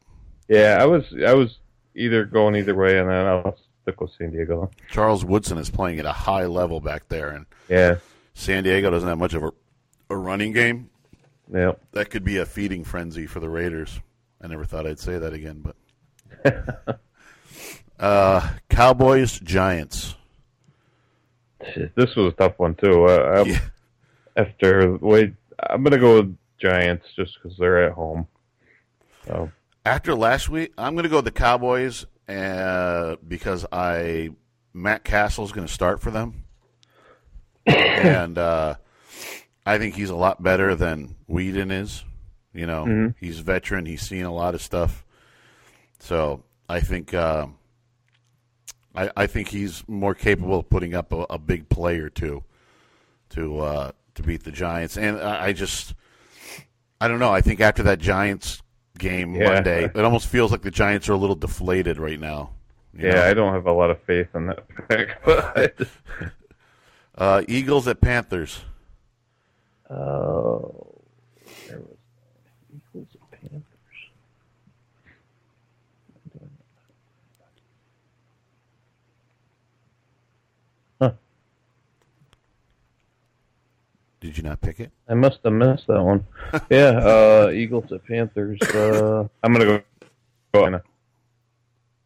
Yeah, 0.49 0.79
I 0.81 0.87
was 0.87 1.05
I 1.27 1.35
was 1.35 1.59
either 1.95 2.25
going 2.25 2.57
either 2.57 2.75
way, 2.75 2.99
and 2.99 3.11
then 3.11 3.27
I'll 3.27 3.55
stick 3.57 3.67
San 4.19 4.31
Diego. 4.31 4.71
Charles 4.91 5.25
Woodson 5.25 5.59
is 5.59 5.71
playing 5.71 5.99
at 5.99 6.07
a 6.07 6.13
high 6.13 6.47
level 6.47 6.81
back 6.81 7.09
there, 7.09 7.31
and 7.31 7.47
Yeah. 7.69 7.97
San 8.35 8.65
Diego 8.65 8.91
doesn't 8.91 9.09
have 9.09 9.19
much 9.19 9.35
of 9.35 9.43
a, 9.43 9.53
a 10.11 10.17
running 10.17 10.53
game. 10.53 10.89
Yep. 11.53 11.81
That 11.93 12.11
could 12.11 12.25
be 12.25 12.39
a 12.39 12.47
feeding 12.47 12.85
frenzy 12.85 13.27
for 13.27 13.41
the 13.41 13.49
Raiders. 13.51 14.01
I 14.43 14.47
never 14.47 14.65
thought 14.65 14.87
I'd 14.87 14.99
say 14.99 15.19
that 15.19 15.33
again, 15.33 15.63
but 16.45 17.01
uh, 18.01 18.49
Cowboys 18.69 19.39
Giants. 19.41 20.15
This 21.95 22.17
was 22.17 22.33
a 22.33 22.37
tough 22.37 22.59
one 22.59 22.75
too. 22.75 23.05
Uh, 23.07 23.35
I'm- 23.37 23.47
Yeah. 23.47 23.61
After 24.35 24.97
wait, 24.97 25.35
I'm 25.69 25.83
gonna 25.85 25.99
go 25.99 26.17
with 26.23 26.37
Giants 26.59 27.07
just 27.15 27.35
because 27.43 27.57
they're 27.59 27.85
at 27.85 27.93
home. 27.93 28.27
So 29.27 29.53
After 29.85 30.15
last 30.15 30.49
week, 30.49 30.73
I'm 30.79 30.95
going 30.95 31.03
to 31.05 31.09
go 31.11 31.17
with 31.17 31.27
the 31.27 31.31
Cowboys 31.33 32.07
uh, 32.29 33.17
because 33.27 33.67
I 33.73 34.31
Matt 34.73 35.05
Cassel 35.05 35.45
is 35.45 35.53
going 35.53 35.67
to 35.67 35.73
start 35.73 36.01
for 36.01 36.11
them, 36.11 36.45
and 37.67 38.39
uh, 38.39 38.75
I 39.67 39.79
think 39.79 39.95
he's 39.95 40.11
a 40.11 40.17
lot 40.17 40.43
better 40.43 40.75
than 40.75 41.17
Weeden 41.29 41.71
is. 41.73 42.05
You 42.55 42.67
know, 42.67 42.85
Mhm. 42.85 43.15
he's 43.19 43.39
veteran. 43.41 43.87
He's 43.87 44.03
seen 44.03 44.25
a 44.25 44.33
lot 44.33 44.55
of 44.55 44.61
stuff, 44.63 45.05
so 45.99 46.43
I 46.69 46.81
think 46.81 47.15
uh, 47.15 47.47
I, 48.95 49.11
I 49.17 49.27
think 49.27 49.49
he's 49.49 49.83
more 49.89 50.15
capable 50.15 50.59
of 50.61 50.69
putting 50.69 50.95
up 50.95 51.13
a, 51.13 51.25
a 51.31 51.39
big 51.39 51.69
play 51.71 51.99
or 51.99 52.11
two 52.11 52.45
to 53.31 53.59
uh, 53.61 53.93
to 54.17 54.23
beat 54.23 54.45
the 54.45 54.53
Giants. 54.53 54.97
And 54.99 55.19
I, 55.19 55.47
I 55.47 55.53
just 55.55 55.95
I 57.01 57.09
don't 57.09 57.19
know. 57.19 57.33
I 57.33 57.41
think 57.41 57.61
after 57.61 57.83
that 57.85 57.99
Giants 57.99 58.63
game 58.99 59.35
Yeah. 59.35 59.55
Monday, 59.55 59.85
it 59.85 59.97
almost 59.99 60.27
feels 60.29 60.51
like 60.53 60.63
the 60.63 60.71
Giants 60.71 61.09
are 61.09 61.13
a 61.15 61.17
little 61.17 61.37
deflated 61.37 61.99
right 61.99 62.21
now. 62.21 62.51
yeah, 62.97 63.15
know? 63.15 63.23
I 63.25 63.35
don't 63.35 63.53
have 63.53 63.67
a 63.67 63.73
lot 63.73 63.91
of 63.91 64.01
faith 64.03 64.29
in 64.35 64.47
that 64.47 64.67
pick. 64.89 65.19
But 65.25 65.77
Uh, 67.15 67.43
Eagles 67.47 67.87
at 67.89 68.01
Panthers. 68.01 68.63
oh, 69.91 70.99
there 71.69 71.79
was 71.79 71.99
Eagles 72.95 73.09
and 73.21 73.51
Panthers. 73.51 73.65
Did 84.23 84.37
you 84.39 84.45
not 84.45 84.61
pick 84.61 84.79
it? 84.79 84.93
I 85.09 85.15
must 85.15 85.41
have 85.43 85.53
missed 85.53 85.89
that 85.89 86.01
one. 86.01 86.25
yeah, 86.71 86.91
uh, 86.91 87.51
Eagles 87.53 87.91
at 87.91 88.05
Panthers. 88.05 88.61
Uh, 88.63 89.27
I'm 89.43 89.53
gonna 89.53 89.65
go. 89.65 89.83
Carolina. 90.55 90.81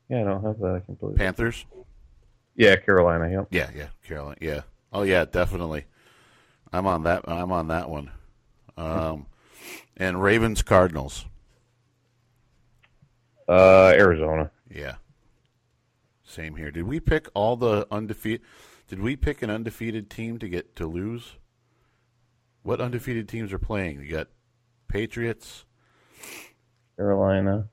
Yeah, 0.09 0.23
I 0.23 0.25
don't 0.25 0.43
have 0.43 0.59
that. 0.61 0.77
I 0.77 0.81
can 0.81 0.95
believe. 0.95 1.19
Panthers. 1.19 1.67
Yeah, 2.55 2.77
Carolina. 2.77 3.31
Yep. 3.31 3.49
Yeah, 3.51 3.69
yeah, 3.77 3.89
Carolina. 4.03 4.39
Yeah. 4.41 4.61
Oh 4.95 5.03
yeah, 5.03 5.27
definitely. 5.27 5.85
I'm 6.73 6.87
on 6.87 7.03
that. 7.03 7.29
I'm 7.29 7.53
on 7.53 7.69
that 7.69 7.91
one. 7.91 8.11
Um, 8.79 9.27
and 9.99 10.23
Ravens 10.23 10.63
Cardinals. 10.63 11.27
Uh, 13.47 13.93
Arizona. 13.95 14.51
Yeah. 14.75 14.95
Same 16.25 16.57
here. 16.57 16.71
Did 16.71 16.85
we 16.85 16.99
pick 16.99 17.29
all 17.35 17.57
the 17.57 17.87
undefeated? 17.91 18.41
Did 18.89 19.01
we 19.01 19.17
pick 19.17 19.43
an 19.43 19.51
undefeated 19.51 20.09
team 20.09 20.39
to 20.39 20.49
get 20.49 20.75
to 20.77 20.87
lose? 20.87 21.37
What 22.67 22.81
undefeated 22.81 23.29
teams 23.29 23.53
are 23.53 23.61
playing? 23.61 24.01
You 24.03 24.11
got 24.11 24.27
Patriots. 24.89 25.65
Carolina. 26.97 27.69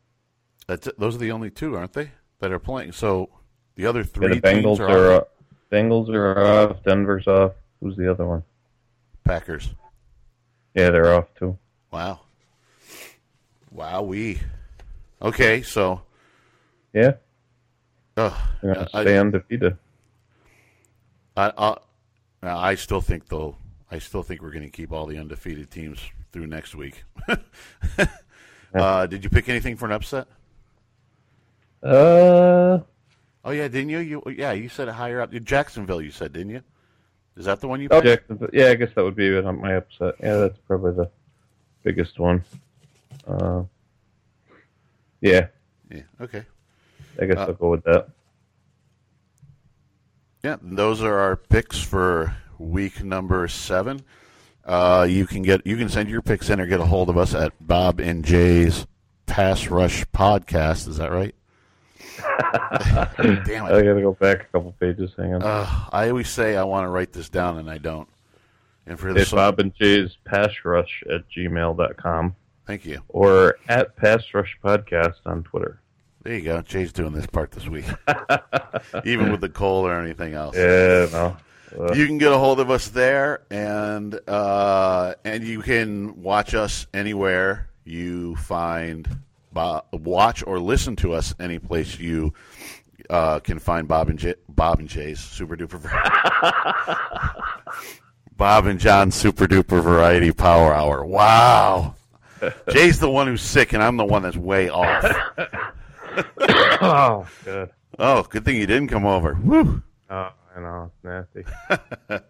That's 0.67 0.85
it. 0.85 0.99
Those 0.99 1.15
are 1.15 1.17
the 1.17 1.31
only 1.31 1.49
two, 1.49 1.75
aren't 1.75 1.93
they? 1.93 2.11
That 2.41 2.51
are 2.51 2.59
playing. 2.59 2.91
So 2.91 3.29
the 3.75 3.87
other 3.87 4.01
Yeah, 4.01 4.05
three 4.05 4.35
the 4.35 4.41
Bengals 4.41 4.63
teams 4.77 4.79
are, 4.81 4.87
are. 4.89 5.11
off. 5.13 5.23
uh, 5.23 5.75
Bengals 5.75 6.09
are 6.09 6.39
off. 6.69 6.83
Denver's 6.83 7.25
off. 7.25 7.53
Who's 7.81 7.97
the 7.97 8.11
other 8.11 8.27
one? 8.27 8.43
Packers. 9.23 9.73
Yeah, 10.75 10.91
they're 10.91 11.11
off 11.15 11.33
too. 11.39 11.57
Wow. 11.91 12.19
Wow. 13.71 14.03
We. 14.03 14.41
Okay, 15.23 15.63
so. 15.63 16.03
Yeah, 16.93 17.13
Uh, 18.15 18.37
they're 18.61 18.75
gonna 18.75 18.87
I, 18.93 19.05
undefeated. 19.17 19.75
I, 21.35 21.51
I, 21.57 21.77
I 22.43 22.75
still 22.75 23.01
think 23.01 23.27
though. 23.27 23.55
I 23.93 23.99
still 23.99 24.23
think 24.23 24.41
we're 24.41 24.49
going 24.51 24.63
to 24.63 24.71
keep 24.71 24.91
all 24.91 25.05
the 25.05 25.19
undefeated 25.19 25.69
teams 25.69 25.99
through 26.31 26.47
next 26.47 26.73
week. 26.73 27.03
uh, 28.73 29.05
did 29.05 29.23
you 29.23 29.29
pick 29.29 29.49
anything 29.49 29.77
for 29.77 29.85
an 29.85 29.91
upset? 29.91 30.27
Uh, 31.83 32.79
Oh 33.45 33.51
yeah, 33.51 33.67
didn't 33.67 33.89
you? 33.89 33.99
You 33.99 34.23
yeah, 34.35 34.53
you 34.53 34.69
said 34.69 34.87
it 34.87 34.93
higher 34.93 35.21
up. 35.21 35.31
Jacksonville, 35.31 36.01
you 36.01 36.11
said, 36.11 36.31
didn't 36.31 36.51
you? 36.51 36.63
Is 37.35 37.45
that 37.45 37.59
the 37.59 37.67
one 37.67 37.81
you 37.81 37.89
oh, 37.91 38.01
picked? 38.01 38.21
Jacksonville. 38.21 38.49
Yeah, 38.53 38.69
I 38.69 38.75
guess 38.75 38.89
that 38.95 39.03
would 39.03 39.15
be 39.15 39.29
my 39.41 39.75
upset. 39.75 40.15
Yeah, 40.21 40.37
that's 40.37 40.57
probably 40.65 40.93
the 40.93 41.11
biggest 41.83 42.19
one. 42.19 42.43
Uh, 43.27 43.63
yeah, 45.21 45.47
Yeah. 45.91 46.01
Okay. 46.21 46.43
I 47.21 47.25
guess 47.25 47.37
Uh, 47.37 47.41
I'll 47.41 47.53
go 47.53 47.69
with 47.69 47.83
that. 47.83 48.07
Yeah, 50.41 50.55
those 50.61 51.01
are 51.01 51.19
our 51.19 51.35
picks 51.35 51.81
for 51.81 52.35
week 52.63 53.03
number 53.03 53.47
seven. 53.47 54.01
Uh, 54.65 55.05
you 55.09 55.27
can 55.27 55.41
get 55.41 55.65
you 55.67 55.75
can 55.75 55.89
send 55.89 56.09
your 56.09 56.21
picks 56.21 56.49
in 56.49 56.59
or 56.59 56.65
get 56.65 56.79
a 56.79 56.85
hold 56.85 57.09
of 57.09 57.17
us 57.17 57.33
at 57.33 57.51
Bob 57.59 57.99
and 57.99 58.23
Jay's 58.23 58.87
Pass 59.25 59.67
Rush 59.67 60.05
Podcast. 60.05 60.87
Is 60.87 60.97
that 60.97 61.11
right? 61.11 61.35
Damn 63.45 63.65
it! 63.65 63.71
I 63.71 63.81
gotta 63.81 64.01
go 64.01 64.13
back 64.13 64.41
a 64.41 64.45
couple 64.45 64.73
pages. 64.79 65.11
Hang 65.17 65.33
on. 65.35 65.43
Uh, 65.43 65.67
I 65.91 66.09
always 66.09 66.29
say 66.29 66.55
I 66.55 66.63
want 66.63 66.85
to 66.85 66.89
write 66.89 67.11
this 67.11 67.29
down 67.29 67.57
and 67.57 67.69
I 67.69 67.77
don't. 67.77 68.07
And 68.85 68.99
for 68.99 69.13
the 69.13 69.21
it's 69.21 69.31
Bob 69.31 69.59
and 69.59 69.73
Jay's 69.75 70.17
Pass 70.25 70.51
Rush 70.63 71.03
at 71.09 71.23
gmail.com 71.29 72.35
thank 72.67 72.85
you. 72.85 73.01
or 73.09 73.55
at 73.67 73.95
Pass 73.95 74.23
Rush 74.33 74.57
Podcast 74.63 75.15
on 75.25 75.43
Twitter. 75.43 75.79
There 76.23 76.35
you 76.35 76.41
go. 76.41 76.61
Jay's 76.61 76.93
doing 76.93 77.13
this 77.13 77.25
part 77.25 77.51
this 77.51 77.67
week, 77.67 77.85
even 79.05 79.31
with 79.31 79.41
the 79.41 79.49
cold 79.49 79.87
or 79.87 79.99
anything 79.99 80.33
else. 80.33 80.55
Yeah, 80.55 81.07
no. 81.11 81.37
Uh, 81.77 81.93
You 81.93 82.05
can 82.07 82.17
get 82.17 82.31
a 82.31 82.37
hold 82.37 82.59
of 82.59 82.69
us 82.69 82.89
there, 82.89 83.41
and 83.49 84.19
uh, 84.27 85.15
and 85.25 85.43
you 85.43 85.61
can 85.61 86.21
watch 86.21 86.53
us 86.53 86.87
anywhere 86.93 87.69
you 87.85 88.35
find 88.37 89.07
Bob, 89.51 89.85
watch 89.91 90.43
or 90.45 90.59
listen 90.59 90.95
to 90.97 91.13
us 91.13 91.33
any 91.39 91.59
place 91.59 91.99
you 91.99 92.33
uh, 93.09 93.39
can 93.39 93.59
find 93.59 93.87
Bob 93.87 94.09
and 94.09 94.19
J, 94.19 94.35
Bob 94.49 94.79
and 94.79 94.87
Jay's 94.87 95.19
Super 95.19 95.55
Duper 95.57 95.81
Bob 98.37 98.65
and 98.65 98.79
John's 98.79 99.15
Super 99.15 99.45
Duper 99.47 99.81
Variety 99.81 100.31
Power 100.31 100.73
Hour. 100.73 101.05
Wow, 101.05 101.95
Jay's 102.71 102.99
the 102.99 103.09
one 103.09 103.27
who's 103.27 103.41
sick, 103.41 103.73
and 103.73 103.83
I'm 103.83 103.97
the 103.97 104.05
one 104.05 104.23
that's 104.23 104.37
way 104.37 104.69
off. 104.69 105.05
oh, 106.81 107.27
good. 107.43 107.69
Oh, 107.99 108.23
good 108.23 108.45
thing 108.45 108.57
you 108.57 108.67
didn't 108.67 108.87
come 108.89 109.05
over. 109.05 109.37
Woo. 109.43 109.81
Oh, 110.09 110.29
I 110.55 110.59
know. 110.59 110.91
Nasty. 111.03 111.45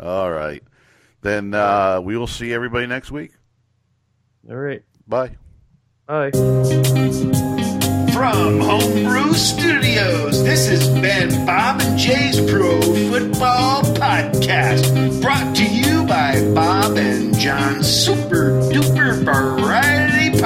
All 0.00 0.30
right. 0.30 0.62
Then 1.22 1.54
uh, 1.54 2.00
we 2.02 2.16
will 2.16 2.26
see 2.26 2.52
everybody 2.52 2.86
next 2.86 3.10
week. 3.10 3.32
All 4.48 4.56
right. 4.56 4.82
Bye. 5.06 5.36
Bye. 6.06 6.30
From 8.12 8.60
Homebrew 8.60 9.32
Studios, 9.32 10.44
this 10.44 10.68
has 10.68 10.88
been 11.00 11.46
Bob 11.46 11.80
and 11.80 11.98
Jay's 11.98 12.38
Pro 12.50 12.80
Football 12.80 13.82
Podcast, 13.94 15.20
brought 15.22 15.56
to 15.56 15.64
you 15.64 16.04
by 16.06 16.40
Bob 16.54 16.96
and 16.96 17.36
John's 17.36 17.88
Super 17.88 18.60
Duper 18.70 19.24
Variety 19.24 20.38